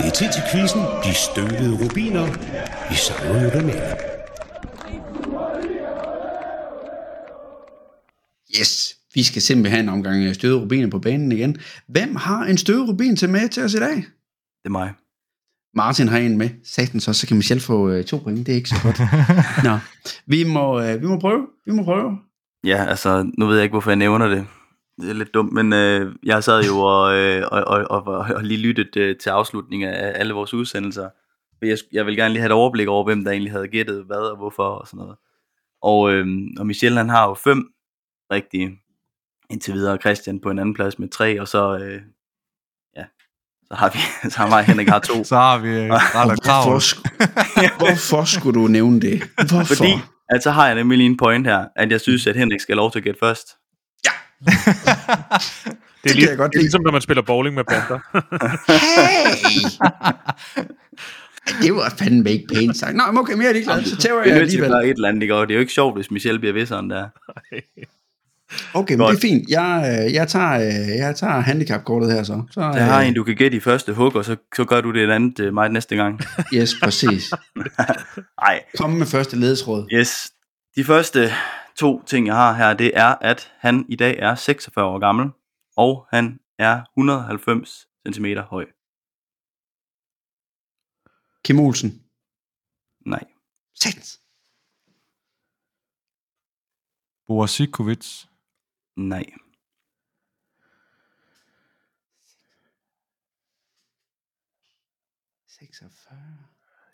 [0.09, 0.81] Er tid til quizzen.
[1.03, 2.25] De støvede rubiner.
[2.89, 3.95] Vi savner jo dem alle.
[8.59, 11.57] Yes, vi skal simpelthen have en omgang øh, støde rubiner på banen igen.
[11.87, 13.95] Hvem har en støde rubin til med til os i dag?
[13.95, 14.93] Det er mig.
[15.75, 16.49] Martin har en med.
[16.63, 18.45] Satans også, så kan Michelle få øh, to point.
[18.45, 18.99] Det er ikke så godt.
[19.67, 19.77] Nå,
[20.27, 21.47] vi må, øh, vi må prøve.
[21.65, 22.17] Vi må prøve.
[22.63, 24.47] Ja, altså, nu ved jeg ikke, hvorfor jeg nævner det.
[25.01, 28.43] Det er lidt dumt, men øh, jeg sad jo og, øh, og, og, og, og
[28.43, 31.09] lige lyttet øh, til afslutningen af alle vores udsendelser.
[31.61, 34.31] Jeg, jeg vil gerne lige have et overblik over, hvem der egentlig havde gættet hvad
[34.31, 35.15] og hvorfor og sådan noget.
[35.81, 36.27] Og, øh,
[36.59, 37.73] og Michel han har jo fem
[38.31, 38.79] rigtige
[39.49, 42.01] indtil videre, og Christian på en anden plads med tre, og så, øh,
[42.97, 43.03] ja,
[43.67, 43.99] så har vi,
[44.31, 45.23] så har mig Henrik har to.
[45.23, 46.69] Så har vi øh, ret krav.
[46.69, 49.23] Hvorfor, hvorfor skulle du nævne det?
[49.49, 49.75] Hvorfor?
[49.75, 49.91] Fordi,
[50.29, 52.73] at så har jeg nemlig lige en point her, at jeg synes, at Henrik skal
[52.73, 53.58] have lov til at gætte først.
[54.45, 57.99] Det er, lige, jeg godt det er ligesom, når man spiller bowling med bander.
[58.71, 59.61] Hey!
[61.61, 62.95] det var fandme ikke pænt sagt.
[62.95, 63.83] Nå, men okay, mere er jeg ligeglad.
[63.83, 64.69] Så tæver Det jeg er alligevel.
[64.69, 65.33] gøre et eller andet, ikke?
[65.35, 67.07] Det er jo ikke sjovt, hvis Michelle bliver ved sådan der.
[68.73, 69.49] Okay, men det er fint.
[69.49, 72.43] Jeg, øh, jeg, tager, øh, jeg tager handicapkortet her så.
[72.51, 74.81] så Jeg har øh, en, du kan gætte i første hug, og så, så gør
[74.81, 76.21] du det et andet øh, mig næste gang.
[76.53, 77.31] Yes, præcis.
[78.41, 79.87] Nej, Kom med første ledesråd.
[79.93, 80.31] yes.
[80.75, 81.31] De første
[81.79, 85.31] to ting, jeg har her, det er, at han i dag er 46 år gammel,
[85.77, 88.65] og han er 190 cm høj.
[91.43, 91.89] Kim Olsen.
[93.05, 93.23] Nej.
[93.81, 94.21] Satans.
[97.27, 98.25] Borisikovic.
[98.95, 99.25] Nej.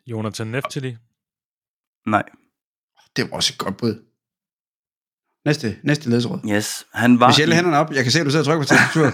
[0.05, 0.97] Jonathan Neftali.
[2.05, 2.23] Nej.
[3.15, 4.05] Det var også et godt bud.
[5.46, 6.39] Næste, næste ledesråd.
[6.50, 6.86] Yes.
[6.93, 7.91] Han var, Michelle, i, hænderne op.
[7.91, 9.14] Jeg kan se, at du sidder og trykker på tastaturet.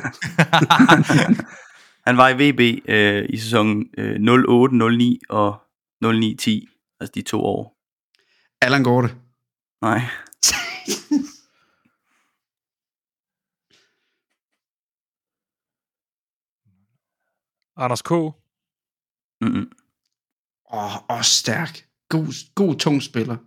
[2.08, 2.60] han var i VB
[2.90, 5.62] øh, i sæsonen øh, 08, 09 og
[6.02, 6.68] 09, 10.
[7.00, 7.78] Altså de to år.
[8.62, 9.16] Allan Gorte.
[9.82, 10.02] Nej.
[17.78, 18.12] Anders K.
[18.12, 18.34] Åh,
[20.66, 21.86] oh, også stærk.
[22.10, 23.38] God, god tung spiller.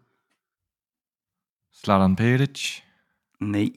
[1.85, 2.82] Zlatan Peric.
[3.41, 3.72] Nej.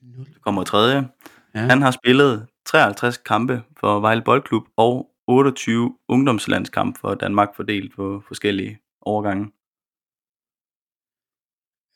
[0.00, 1.08] Der kommer tredje.
[1.54, 1.60] Ja.
[1.60, 8.22] Han har spillet 53 kampe for Vejle Boldklub og 28 ungdomslandskamp for Danmark fordelt på
[8.28, 9.44] forskellige overgange.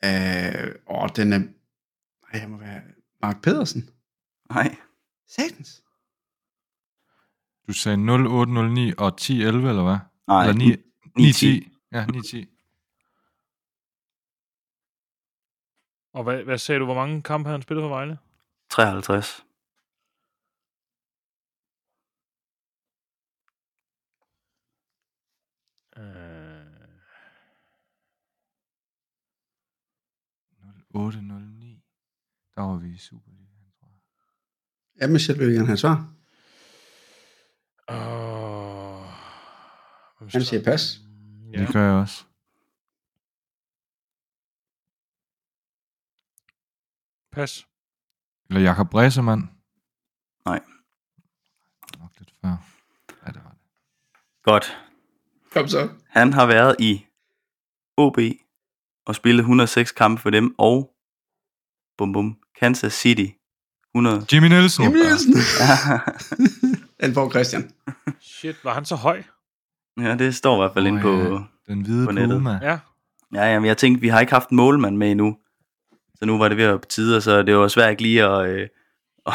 [0.05, 1.39] Øh, åh, den er...
[2.33, 2.81] Ej, jeg må være...
[3.23, 3.91] Mark Pedersen?
[4.51, 4.77] Nej,
[5.29, 5.83] Satans.
[7.69, 9.99] Du sagde 0809 og 1011, eller hvad?
[10.27, 10.65] nej, eller 9,
[11.17, 11.69] 910.
[11.93, 12.56] Ja, 910.
[16.17, 18.19] Og hvad, hvad sagde du, hvor mange kampe har han spillet for Vejle?
[18.71, 19.45] 53.
[25.97, 26.03] Øh,
[30.95, 31.83] 0809.
[32.55, 34.01] Der var vi i Superligaen, tror jeg.
[35.01, 36.13] Ja, Michelle vil gerne have svar.
[37.89, 39.07] åh,
[40.19, 41.01] hvem Han siger pas.
[41.53, 41.61] Ja.
[41.61, 42.25] Det gør jeg også.
[47.37, 47.67] Pas.
[48.51, 49.51] Eller Jakob Bressemann.
[50.45, 50.61] Nej.
[51.99, 52.49] Nok lidt før.
[53.27, 53.59] Ja, det var det.
[54.43, 54.79] Godt.
[55.53, 55.89] Kom så.
[56.09, 57.07] Han har været i
[57.97, 58.19] OB
[59.07, 60.95] og spillet 106 kampe for dem, og
[61.99, 63.27] bum bum, Kansas City
[63.95, 64.27] 100.
[64.33, 64.85] Jimmy Nielsen.
[64.85, 65.33] Jimmy Nielsen.
[67.01, 67.71] Den får Christian.
[68.21, 69.23] Shit, var han så høj?
[70.01, 71.13] ja, det står i hvert fald Åh, inde på...
[71.13, 71.39] ja.
[71.73, 72.37] Den hvide På nettet.
[72.39, 72.59] Puma.
[72.63, 72.79] Ja.
[73.35, 75.37] Ja, jamen, jeg tænkte, vi har ikke haft en målmand med endnu.
[76.19, 78.25] Så nu var det ved at være på tide, så det var svært ikke lige
[78.25, 78.61] at, øh,
[79.27, 79.33] at,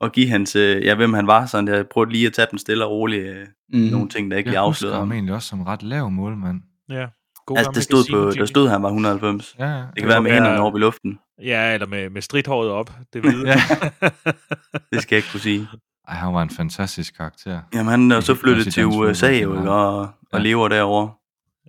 [0.00, 1.46] at give hans, øh, ja, hvem han var.
[1.46, 3.26] Så jeg prøvede lige at tage den stille og roligt.
[3.26, 3.78] Øh, Mm.
[3.80, 5.12] nogle ting, der ikke lige Jeg husker afslørede ham ham.
[5.12, 6.60] egentlig også som ret lav målmand.
[6.88, 7.06] Ja.
[7.46, 9.56] God Altså, det stod, på, der stod, han var 190.
[9.58, 9.76] Ja, ja.
[9.76, 11.18] Det kan være med være- hænderne oppe i luften.
[11.42, 12.90] Ja, eller med, med stridthåret op.
[13.12, 13.54] Det ved Ja.
[14.92, 15.68] Det skal jeg ikke kunne sige.
[16.08, 17.60] Ej, han var en fantastisk karakter.
[17.74, 20.38] Jamen, han er så flyttet til USA jo, og, og Ja.
[20.38, 21.10] lever derovre.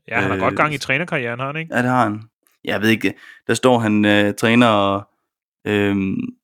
[0.07, 1.75] ja, han har Øh, godt gang i trænerkarrieren, har han ikke?
[1.75, 2.21] Ja, det har han.
[2.63, 3.13] Jeg ved ikke,
[3.47, 4.97] der står han øh, træner,
[5.67, 5.95] øh,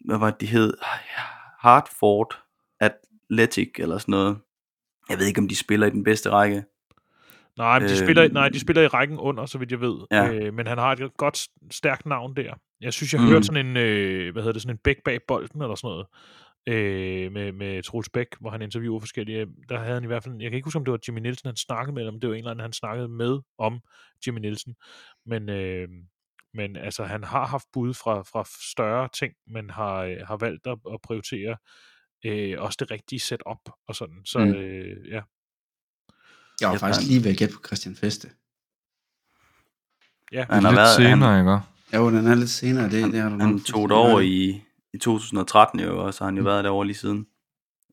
[0.06, 0.74] hvad var det, de hed?
[1.60, 2.40] Hartford
[2.80, 4.38] Athletic eller sådan noget.
[5.10, 6.64] Jeg ved ikke, om de spiller i den bedste række.
[7.58, 9.96] Nej, men de, Øh, spiller, nej, de spiller i rækken under, så vidt jeg ved.
[10.12, 10.34] Ja.
[10.34, 12.54] Øh, men han har et godt, stærkt navn der.
[12.82, 13.30] Jeg synes, jeg har Mm.
[13.30, 13.34] mm.
[13.34, 16.06] hørt sådan en, øh, hvad hedder det, sådan en bæk bag bolden, eller sådan noget,
[16.68, 19.48] øh, med, med Troels Bæk, hvor han interviewer forskellige.
[19.70, 21.48] Der havde han i hvert fald, jeg kan ikke huske, om det var Jimmy Nielsen,
[21.48, 23.80] han snakkede med, eller om det var en eller anden, han snakkede med om
[24.28, 24.76] Jimmy Nielsen.
[25.26, 25.88] Men, øh,
[26.54, 30.68] men altså, han har haft bud fra, fra større ting, men har, øh, har valgt
[30.68, 31.58] at, at prioritere
[32.26, 34.22] øh, også det rigtige setup og sådan.
[34.26, 34.54] Så Mm.
[34.54, 35.22] øh, ja,
[36.62, 38.30] Jeg var Jeg faktisk lige ved at gætte på Christian Feste.
[40.32, 40.46] ja.
[40.50, 41.60] Han har Lidt været, senere, han, ikke?
[41.98, 42.84] Jo, den er lidt senere.
[42.90, 44.64] Det, det har du han tog det over i,
[44.96, 47.28] i 2013 jo, og så har han jo været derovre lige siden.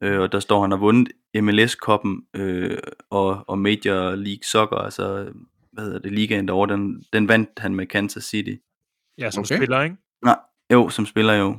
[0.02, 2.78] Øh, og der står, han har vundet MLS-koppen øh,
[3.10, 5.28] og, og Major League Soccer, altså
[5.72, 8.54] hvad hedder det, ligaen derovre, den, den vandt han med Kansas City.
[9.18, 9.56] ja som Okay.
[9.56, 9.96] spiller, ikke?
[10.24, 10.36] Nej,
[10.72, 11.56] jo, som spiller jo.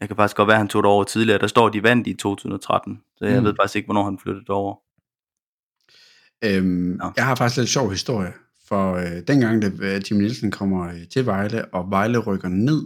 [0.00, 1.38] Jeg kan faktisk godt være, at han tog det over tidligere.
[1.38, 3.02] Der står, de vandt i 2013.
[3.16, 3.40] Så jeg Mm.
[3.40, 3.44] mm.
[3.46, 4.74] ved faktisk ikke, hvornår han flyttede over.
[6.44, 7.12] Øhm, Nå.
[7.16, 8.32] jeg har faktisk lidt sjov historie,
[8.68, 12.82] for øh, dengang, da øh, Jimmy Nielsen kommer øh, til Vejle, og Vejle rykker ned,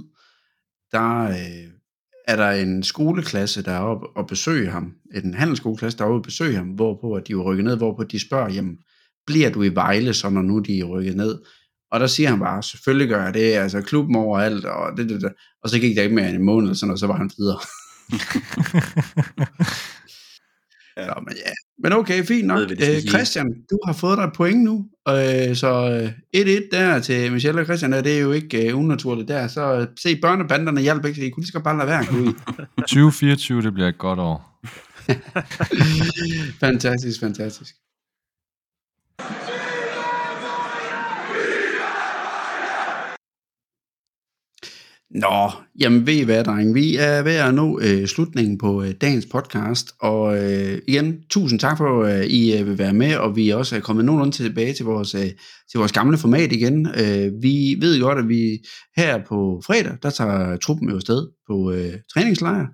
[0.93, 1.72] der øh,
[2.28, 6.18] er der en skoleklasse, der er oppe og besøge ham, en handelsskoleklasse, der er oppe
[6.18, 8.78] og besøge ham, hvorpå at de er rykket ned, hvorpå de spørger, jamen,
[9.26, 11.38] bliver du i Vejle, så når nu de er rykket ned?
[11.91, 15.20] Og der siger han bare, selvfølgelig gør jeg det, altså klubben overalt, og det, det,
[15.20, 15.32] det.
[15.62, 17.59] Og så gik der ikke mere end en måned, sådan, og så var han videre.
[20.97, 21.07] Ja.
[21.07, 21.53] Nå, men, ja.
[21.82, 22.59] men okay, fint nok.
[22.59, 23.03] Ved, skal Øh.
[23.03, 26.01] Christian, du har fået dig et point nu, øh, så
[26.35, 29.49] øh, 1-1 der til Michelle og Christian, og det er jo ikke øh, unaturligt der.
[29.49, 32.01] Så øh, se, børnebanderne hjalp ikke, så I kunne lige så godt bare lade være
[32.01, 32.33] at gå ud.
[32.79, 34.61] 2024, det bliver et godt år.
[36.67, 37.75] fantastisk, fantastisk.
[45.15, 45.51] Nå,
[45.81, 46.75] jamen ved I hvad, dreng?
[46.75, 51.61] Vi er ved at nå øh, slutningen på øh, dagens podcast, og øh, igen, tusind
[51.61, 54.05] tak for, at øh, I øh, vil være med, og vi er også er kommet
[54.05, 55.31] nogenlunde tilbage til vores, øh,
[55.71, 56.87] til vores gamle format igen.
[56.87, 58.59] Øh, vi ved godt, at vi
[58.97, 62.67] her på fredag, der tager truppen jo afsted på øh, træningslejr,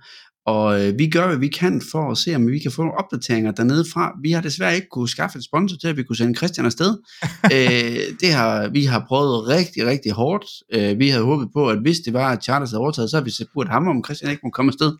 [0.47, 2.99] og øh, vi gør, hvad vi kan for at se, om vi kan få nogle
[2.99, 4.12] opdateringer dernede fra.
[4.22, 6.99] Vi har desværre ikke kunne skaffe et sponsor til, at vi kunne sende Christian afsted.
[7.55, 10.44] øh, det har, vi har prøvet rigtig, rigtig hårdt.
[10.72, 13.24] Øh, vi havde håbet på, at hvis det var, at Charters havde overtaget, så havde
[13.24, 14.92] vi spurgt ham, om Christian ikke må komme afsted.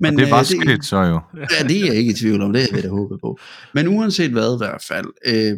[0.00, 1.20] Men, og det var øh, sket så jo.
[1.36, 3.38] Ja, det er jeg ikke i tvivl om, det havde vi da håbet på.
[3.74, 5.56] Men uanset hvad i hvert fald, øh,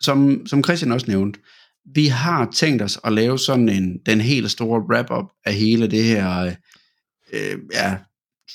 [0.00, 1.40] som, som Christian også nævnte,
[1.94, 6.04] vi har tænkt os at lave sådan en, den helt store wrap-up af hele det
[6.04, 6.52] her, øh,
[7.32, 7.96] Øh, ja,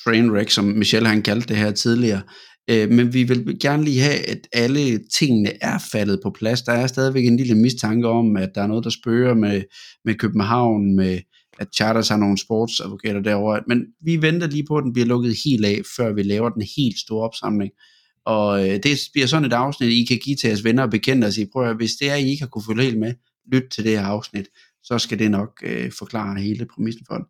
[0.04, 2.22] trainwreck, som Michelle han kaldte det her tidligere.
[2.70, 6.62] Øh, men vi vil gerne lige have, at alle tingene er faldet på plads.
[6.62, 9.64] Der er stadigvæk en lille mistanke om, at der er noget, der spørger med,
[10.06, 11.20] med København, med
[11.60, 13.62] at Charters har nogle sportsadvokater derovre.
[13.68, 16.68] Men vi venter lige på, at den bliver lukket helt af, før vi laver den
[16.78, 17.72] helt store opsamling.
[18.26, 21.26] Og øh, det bliver sådan et afsnit, I kan give til jeres venner og bekendte
[21.26, 23.14] og sige, prøv at, hvis det er, I ikke har kunne følge helt med,
[23.52, 24.46] lyt til det her afsnit,
[24.84, 27.26] så skal det nok øh, forklare hele præmissen for det.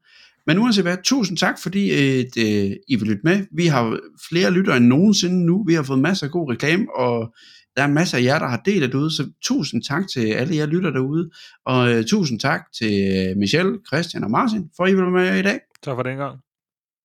[0.48, 3.46] Men uanset hvad, tusind tak, fordi øh, det, I vil lytte med.
[3.52, 5.64] Vi har flere lyttere end nogensinde nu.
[5.68, 7.34] Vi har fået masser af god reklame, og
[7.76, 10.56] der er masser af jer, der har delt det ude, så tusind tak til alle
[10.56, 11.30] jer lytter derude,
[11.66, 15.12] og øh, tusind tak til øh, Michelle, Christian og Martin, for at I vil være
[15.12, 15.60] med i dag.
[15.84, 16.40] Tak for den gang.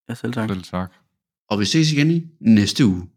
[0.09, 0.49] Ja, selv tak.
[0.49, 0.93] Selv tak.
[1.51, 3.09] Og vi ses igen i næste uge.